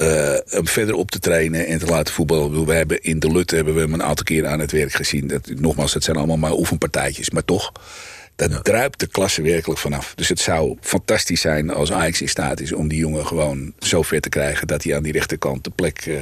[0.00, 2.44] Eh, hem verder op te trainen en te laten voetballen.
[2.44, 4.72] Ik bedoel, We hebben in de Lut hebben we hem een aantal keren aan het
[4.72, 5.26] werk gezien.
[5.26, 7.30] Dat, nogmaals, het zijn allemaal maar oefenpartijtjes.
[7.30, 7.72] Maar toch,
[8.36, 10.12] dat druipt de klasse werkelijk vanaf.
[10.16, 14.02] Dus het zou fantastisch zijn als Ajax in staat is om die jongen gewoon zo
[14.02, 14.66] ver te krijgen...
[14.66, 16.14] dat hij aan die rechterkant de plek, eh,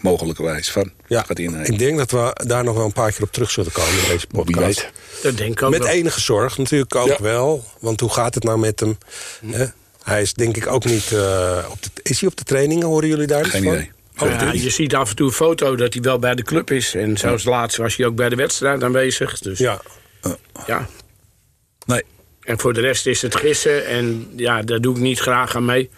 [0.00, 1.66] mogelijkerwijs van Ja, gaat innemen.
[1.66, 4.08] ik denk dat we daar nog wel een paar keer op terug zullen komen in
[4.08, 4.90] deze podcast.
[5.22, 5.88] Dat denk ik ook Met wel.
[5.88, 7.16] enige zorg natuurlijk ook Ja.
[7.20, 7.64] wel.
[7.80, 8.98] Want hoe gaat het nou met hem?
[9.46, 9.66] Hè?
[10.10, 11.12] Hij is denk ik ook niet...
[11.12, 12.86] eh, op de, is hij op de trainingen?
[12.86, 13.72] Horen jullie daar iets Geen van?
[13.72, 13.90] idee.
[14.18, 16.70] Oh, Ja, je ziet af en toe een foto dat hij wel bij de club
[16.70, 16.94] is.
[16.94, 19.38] En zoals laatst was hij ook bij de wedstrijd aanwezig.
[19.38, 19.80] Dus ja.
[20.66, 20.88] ja.
[21.86, 22.02] Nee.
[22.42, 23.86] En voor de rest is het gissen.
[23.86, 25.90] En ja, daar doe ik niet graag aan mee.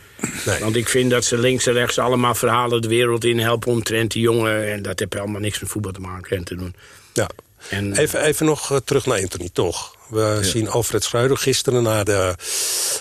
[0.47, 0.61] Nee.
[0.61, 4.11] Want ik vind dat ze links en rechts allemaal verhalen de wereld in helpen omtrent
[4.13, 4.73] die jongen.
[4.73, 6.75] En dat heeft helemaal niks met voetbal te maken en te doen.
[7.13, 7.29] ja.
[7.69, 9.97] En, Even, even nog eh, terug naar Anthony, toch?
[10.13, 12.35] We zien Alfred Schreuder gisteren na de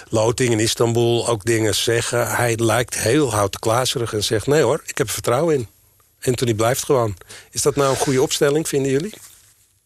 [0.09, 2.27] loting in Istanbul ook dingen zeggen.
[2.27, 4.47] Hij lijkt heel houten klazerig en zegt...
[4.47, 5.67] nee hoor, ik heb er vertrouwen in.
[6.21, 7.17] Anthony blijft gewoon.
[7.51, 9.13] Is dat nou een goede opstelling, vinden jullie?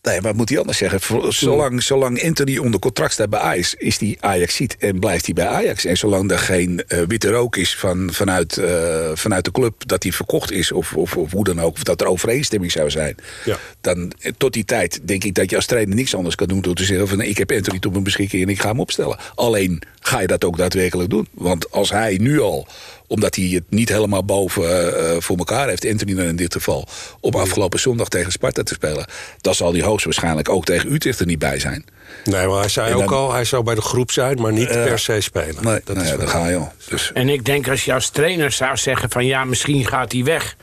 [0.06, 1.34] Nee, wat moet hij anders zeggen?
[1.34, 5.34] Zolang, zolang Anthony onder contract staat bij Ajax, is hij Ajax ziet en blijft hij
[5.34, 5.86] bij Ajax.
[5.86, 10.04] En zolang er geen eh, witte rook is van, vanuit, eh, vanuit de club dat
[10.04, 13.16] hij verkocht is, of, of, of hoe dan ook, of dat er overeenstemming zou zijn,
[13.46, 13.58] Ja.
[13.82, 16.62] dan eh, tot die tijd denk ik dat je als trainer niks anders kan doen
[16.62, 19.18] dan te zeggen van ik heb Anthony tot mijn beschikking en ik ga hem opstellen.
[19.36, 21.28] Alleen ga je dat ook daadwerkelijk doen.
[21.32, 22.68] Want als hij nu al
[23.08, 26.54] omdat hij het niet helemaal boven eh, eh, voor elkaar heeft, Anthony dan in dit
[26.54, 26.88] geval,
[27.20, 29.06] op afgelopen zondag tegen Sparta te spelen,
[29.42, 31.86] dan zal hij hoogstwaarschijnlijk ook tegen Utrecht er niet bij zijn.
[32.24, 35.00] Nee, maar hij zei ook al, hij zou bij de groep zijn, maar niet per
[35.00, 35.64] se spelen.
[35.64, 36.72] Nee, dat nou is ja, wel- daar ga je al.
[36.90, 40.24] Dus, en ik denk als je als trainer zou zeggen van ja, misschien gaat hij
[40.24, 40.56] weg.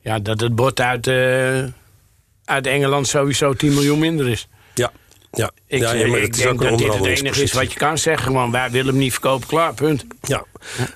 [0.00, 1.64] Ja, dat het bod uit, eh,
[2.44, 4.48] uit Engeland sowieso 10 miljoen minder is.
[4.74, 4.92] Ja,
[5.32, 5.50] ja.
[5.66, 7.52] Ik, ja, ja, maar ik het is denk ook een dat dit het enige is
[7.52, 8.26] wat je kan zeggen.
[8.26, 10.04] Gewoon, wij willen hem niet verkopen, klaar, punt.
[10.22, 10.44] Ja,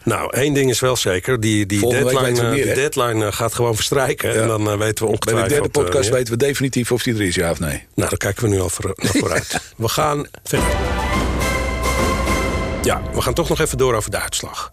[0.03, 1.40] nou, één ding is wel zeker.
[1.40, 4.35] Die, die Volgende deadline, eh, meer, die deadline eh, gaat gewoon verstrijken.
[4.35, 4.40] Ja.
[4.40, 5.49] En dan eh, weten we bij de ongetwijfeld...
[5.49, 7.87] derde eh, podcast weten we definitief of die er is, ja of nee.
[7.94, 9.61] Nou, daar kijken we nu al voor, naar vooruit.
[9.77, 10.68] we gaan verder.
[12.83, 14.72] Ja, we gaan toch nog even door over de uitslag.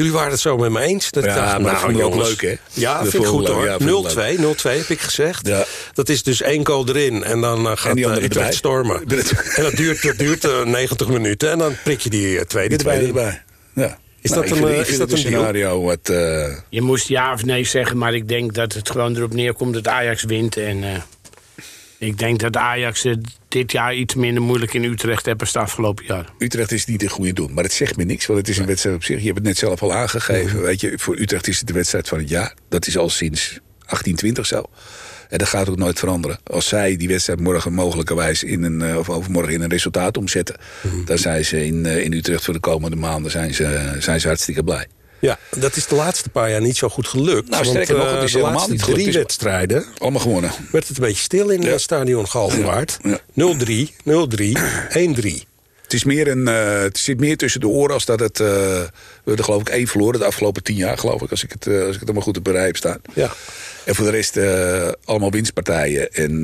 [0.00, 1.10] Jullie waren het zo met me eens.
[1.10, 2.54] Dat ik Ja, dacht, maar dat nou, ook leuk, hè?
[2.72, 3.64] Ja, Dat vind ik goed hoor.
[3.64, 5.46] ja, vind ik 0-2, 0-2 heb ik gezegd.
[5.46, 5.64] Ja.
[5.92, 9.02] Dat is dus één goal erin en dan eh, gaat die uh, andere Utrecht stormen.
[9.56, 12.68] En dat duurt, dat duurt eh, 90 minuten en dan prik je die eh, tweede
[12.68, 13.42] Die tweede erbij.
[13.74, 13.98] Ja.
[14.20, 16.08] Is Nou, dat ik een, vind- eh, ik is dat een scenario wat...
[16.08, 19.74] eh, Je moest ja of nee zeggen, maar ik denk dat het gewoon erop neerkomt
[19.74, 20.56] dat Ajax wint.
[20.56, 20.90] En eh,
[22.00, 26.04] ik denk dat Ajax het dit jaar iets minder moeilijk in Utrecht als het afgelopen
[26.04, 26.32] jaar.
[26.38, 27.52] Utrecht is niet een goede doen.
[27.54, 29.18] Maar het zegt me niks, want het is een wedstrijd op zich.
[29.18, 30.62] Je hebt het net zelf al aangegeven.
[30.62, 32.54] Weet je, voor Utrecht is het de wedstrijd van het jaar.
[32.68, 34.64] Dat is al sinds 1820 zo.
[35.28, 36.38] En dat gaat ook nooit veranderen.
[36.44, 40.56] Als zij die wedstrijd morgen mogelijkerwijs in een, eh, of overmorgen in een resultaat omzetten,
[41.04, 44.26] dan zijn ze in, eh, in Utrecht voor de komende maanden zijn ze, zijn ze
[44.26, 44.86] hartstikke blij.
[45.20, 47.48] Ja, dat is de laatste paar jaar niet zo goed gelukt.
[47.50, 50.50] Nou, sterker nog, eh, het is de laatste niet drie wedstrijden Allemaal gewonnen.
[50.72, 52.98] werd het een beetje stil in het stadion Galgenwaard.
[53.02, 53.18] Ja.
[53.32, 54.56] 0-3, 0-3,
[54.88, 55.48] 1-3.
[55.90, 58.40] Het, is meer een, eh, het zit meer tussen de oren als dat het...
[58.40, 58.90] eh, we
[59.24, 61.30] hebben geloof ik één verloren de afgelopen tien jaar, geloof ik.
[61.30, 63.00] Als ik het, eh, als ik het allemaal goed op een rij heb staan.
[63.14, 63.32] Ja.
[63.84, 66.12] En voor de rest eh, allemaal winstpartijen.
[66.12, 66.40] En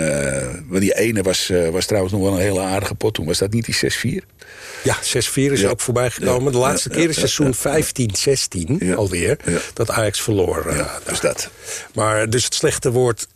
[0.69, 3.15] maar die ene was, eh, was trouwens nog wel een hele aardige pot.
[3.15, 4.25] Toen was dat niet die 6-4.
[4.83, 5.69] Ja, 6-4 is Ja.
[5.69, 6.53] ook voorbij gekomen.
[6.53, 7.53] De laatste keer is seizoen ja.
[7.53, 8.95] 15, 16 Ja.
[8.95, 9.37] alweer.
[9.45, 9.59] Ja.
[9.75, 10.87] Dat Ajax verloor.
[11.07, 11.51] dus dat.
[11.95, 13.27] Maar dus het slechte woord,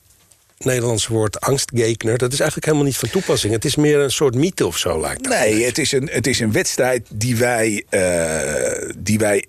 [0.64, 2.18] Nederlandse woord angstgekner...
[2.18, 3.52] dat is eigenlijk helemaal niet van toepassing.
[3.52, 5.38] Het is meer een soort mythe of zo, lijkt het.
[5.38, 9.44] Nee, het is een, het is een wedstrijd die wij, eh, die wij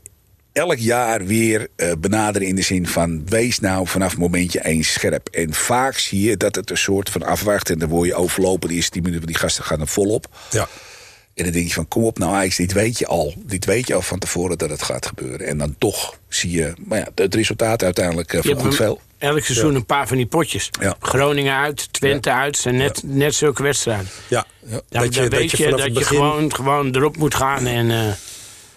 [0.51, 3.25] elk jaar weer eh, benaderen in de zin van...
[3.25, 5.29] wees nou vanaf momentje één scherp.
[5.29, 7.69] En vaak zie je dat het een soort van afwacht...
[7.69, 9.27] en dan word je overlopen de eerste 10 minuten...
[9.27, 10.27] die gasten gaan er volop.
[10.51, 10.67] Ja.
[11.33, 13.33] En dan denk je van, kom op nou Ajax, dit weet je al.
[13.37, 15.47] Dit weet je al van tevoren dat het gaat gebeuren.
[15.47, 19.01] En dan toch zie je maar ja, het resultaat uiteindelijk uh, hem veel.
[19.21, 20.69] Elk seizoen een paar van die potjes.
[20.79, 20.95] Ja.
[20.99, 22.57] Groningen uit, Twente uit.
[22.57, 24.07] zijn net, net zulke wedstrijden.
[24.27, 24.45] Ja.
[24.59, 26.17] Dan, Dat je, dan dat weet je dat je begin...
[26.17, 27.65] gewoon, gewoon erop moet gaan.
[27.65, 27.97] En, eh,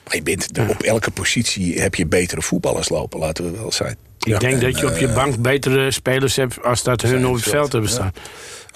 [0.04, 3.96] Maar je bent, op elke positie heb je betere voetballers lopen, laten we wel zijn.
[4.18, 6.62] ik denk dat je op je eh, bank betere spelers hebt...
[6.62, 8.12] als dat hun op het veld hebben staan.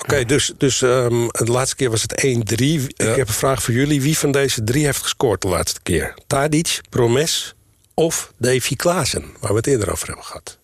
[0.01, 2.57] Oké, dus, dus ehm, de laatste keer was het 1-3.
[2.87, 4.03] Ik heb een vraag voor jullie.
[4.03, 6.15] Wie van deze drie heeft gescoord de laatste keer?
[6.27, 7.55] Tadic, Promes
[7.95, 9.25] of Davy Klaassen?
[9.41, 10.59] Waar we het eerder over hebben gehad.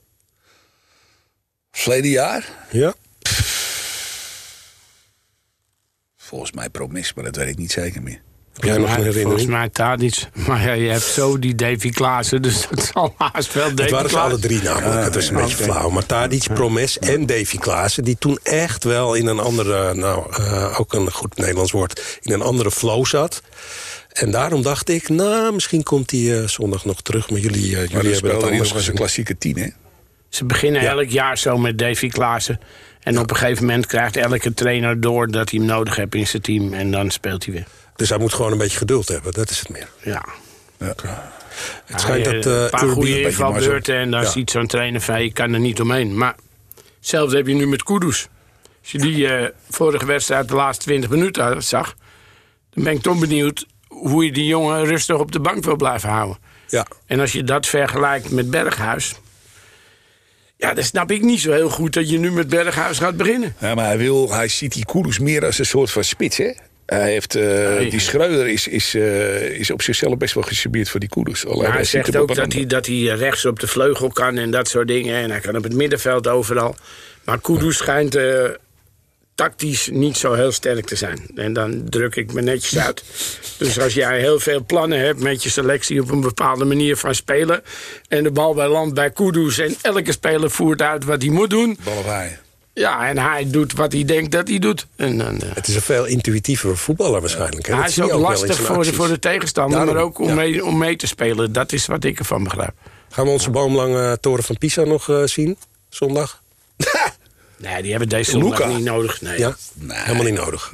[1.74, 2.48] Verleden jaar?
[2.70, 2.94] Ja?
[6.16, 8.20] Volgens mij promis, maar dat weet ik niet zeker meer.
[8.52, 9.50] Heb jij nog een Maar Volgens herinnering?
[9.50, 10.28] mij Tadic.
[10.46, 13.90] Maar ja, je hebt zo die Davy Klaassen, dus dat zal haast wel Davy Het
[13.90, 15.04] waren ze alle drie namelijk.
[15.04, 15.90] het is een beetje flauw.
[15.90, 18.04] Maar Tadic, Promes en Davy Klaassen...
[18.04, 19.94] die toen echt wel in een andere...
[19.94, 22.18] nou, eh, ook een goed Nederlands woord...
[22.22, 23.42] in een andere flow zat.
[24.12, 25.08] En daarom dacht ik...
[25.08, 27.30] nou, misschien komt hij eh, zondag nog terug.
[27.30, 29.68] Maar jullie, eh, jullie hebben nog eens een klassieke tien, hè?
[30.34, 30.90] Ze beginnen Ja.
[30.90, 32.60] elk jaar zo met Davy Klaassen.
[33.00, 36.26] En op een gegeven moment krijgt elke trainer door dat hij hem nodig heeft in
[36.26, 36.72] zijn team.
[36.72, 37.64] En dan speelt hij weer.
[37.96, 39.32] Dus hij moet gewoon een beetje geduld hebben.
[39.32, 39.88] Dat is het meer.
[40.02, 40.24] Ja.
[40.78, 40.94] Ja.
[41.84, 44.28] Het schijnt Ja, dat een eh paar goede invalbeurten en dan Ja.
[44.30, 46.16] ziet zo'n trainer van je kan er niet omheen.
[46.18, 46.34] Maar
[46.98, 48.28] hetzelfde heb je nu met Kudus.
[48.82, 51.94] Als je die eh, vorige wedstrijd de laatste 20 minuten zag,
[52.70, 56.08] dan ben ik toch benieuwd hoe je die jongen rustig op de bank wil blijven
[56.08, 56.38] houden.
[56.68, 59.14] Ja, En als je dat vergelijkt met Berghuis.
[60.64, 63.54] Ja, dan snap ik niet zo heel goed dat je nu met Berghuis gaat beginnen.
[63.60, 66.52] Ja, maar hij, wil, hij ziet die Kudus meer als een soort van spits, hè?
[66.86, 67.90] Hij heeft, eh, Nee.
[67.90, 71.08] Die Schreuder is, is, eh, is op zichzelf best wel gecharmeerd voor die.
[71.14, 74.50] Alleen Maar hij zegt ook dat hij, dat hij rechts op de vleugel kan en
[74.50, 75.22] dat soort dingen.
[75.22, 76.76] En hij kan op het middenveld overal.
[77.24, 78.44] Maar Kudus schijnt eh,
[79.34, 81.26] tactisch niet zo heel sterk te zijn.
[81.34, 83.02] En dan druk ik me netjes uit.
[83.58, 87.14] Dus als jij heel veel plannen hebt met je selectie op een bepaalde manier van
[87.14, 87.62] spelen.
[88.08, 89.58] en de bal bij land bij Kudus.
[89.58, 91.78] en elke speler voert uit wat hij moet doen.
[91.84, 92.38] bal op hij.
[92.74, 94.86] Ja, en hij doet wat hij denkt dat hij doet.
[94.96, 97.66] En eh, het is een veel intuïtievere voetballer waarschijnlijk.
[97.66, 97.74] hè?
[97.74, 100.34] hij is ook lastig voor de, voor de tegenstander, Daarom, maar ook om, ja.
[100.34, 101.52] mee, om mee te spelen.
[101.52, 102.72] Dat is wat ik ervan begrijp.
[103.10, 105.56] Gaan we onze boomlange toren van Pisa nog eh, zien?
[105.88, 106.42] Zondag?
[107.58, 108.66] Nee, die hebben deze Luca.
[108.66, 109.20] niet nodig.
[109.20, 109.38] Nee.
[109.38, 109.56] Ja?
[109.88, 110.72] Helemaal niet nodig.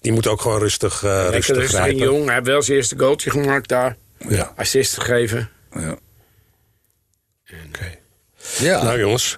[0.00, 2.02] Die moet ook gewoon rustig, eh Lekker rustig rustig grijpen.
[2.04, 2.24] jong.
[2.24, 3.96] Hij heeft wel zijn eerste goaltje gemaakt daar.
[4.28, 4.52] Ja.
[4.56, 5.50] Assist gegeven.
[5.74, 5.96] Ja.
[7.68, 7.98] Oké.
[8.58, 8.82] Ja.
[8.82, 9.36] Nou jongens,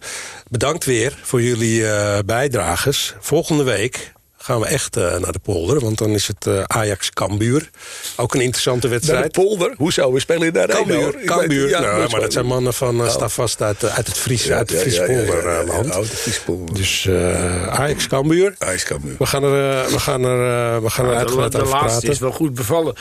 [0.50, 3.14] bedankt weer voor jullie eh bijdrages.
[3.20, 4.12] Volgende week
[4.44, 5.80] gaan we echt eh, naar de polder.
[5.80, 7.70] Want dan is het eh, Ajax-Kambuur.
[8.16, 9.32] Ook een interessante Naar de wedstrijd.
[9.32, 9.74] polder?
[9.76, 10.12] Hoezo?
[10.12, 11.10] We spelen in de arena.
[11.24, 14.70] Kambuur, ja, nou, maar dat zijn mannen van uh, Stavast uit, uit het Fries, uit
[14.70, 15.92] het Friese polderland.
[15.92, 16.42] Uit het.
[16.76, 18.54] Dus eh Ajax-Kambuur.
[18.84, 19.14] Cambuur.
[19.18, 22.08] We gaan er, we gaan er, we gaan er de, uitgebreid de over laatste praten.
[22.08, 22.94] is wel goed bevallen.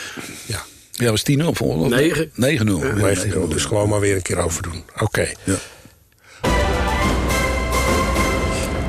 [0.46, 2.28] Ja, Ja, was 10-0 voor Negen.
[2.28, 2.34] 9-0.
[2.36, 2.54] Ja,
[2.94, 4.84] 19 dus gewoon maar weer een keer overdoen.
[5.00, 5.28] Oké.
[5.44, 5.54] Ja.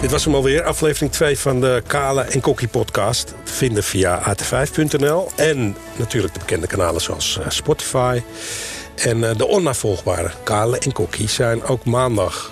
[0.06, 3.34] Dit was hem alweer, aflevering 2 van de Kale en Kokkie podcast.
[3.44, 8.22] Te vinden via at5.nl en natuurlijk de bekende kanalen zoals eh, Spotify.
[8.96, 12.52] En eh, de onnavolgbare Kale en Kokkie zijn ook maandag,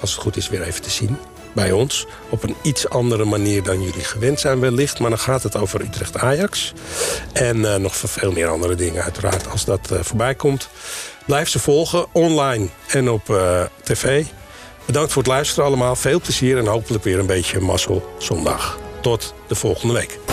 [0.00, 1.18] als het goed is, weer even te zien
[1.52, 2.06] bij ons.
[2.28, 4.98] Op een iets andere manier dan jullie gewend zijn wellicht.
[4.98, 6.72] Maar dan gaat het over Utrecht-Ajax.
[7.32, 10.68] En eh, nog veel meer andere dingen uiteraard als dat voorbij komt.
[11.26, 13.40] Blijf ze volgen, online en op
[13.82, 14.24] tv.
[14.86, 15.96] Bedankt voor het luisteren allemaal.
[15.96, 18.78] Veel plezier en hopelijk weer een beetje mazzel zondag.
[19.00, 20.29] Tot de volgende week.